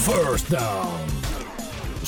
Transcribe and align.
First 0.00 0.48
Down. 0.48 1.29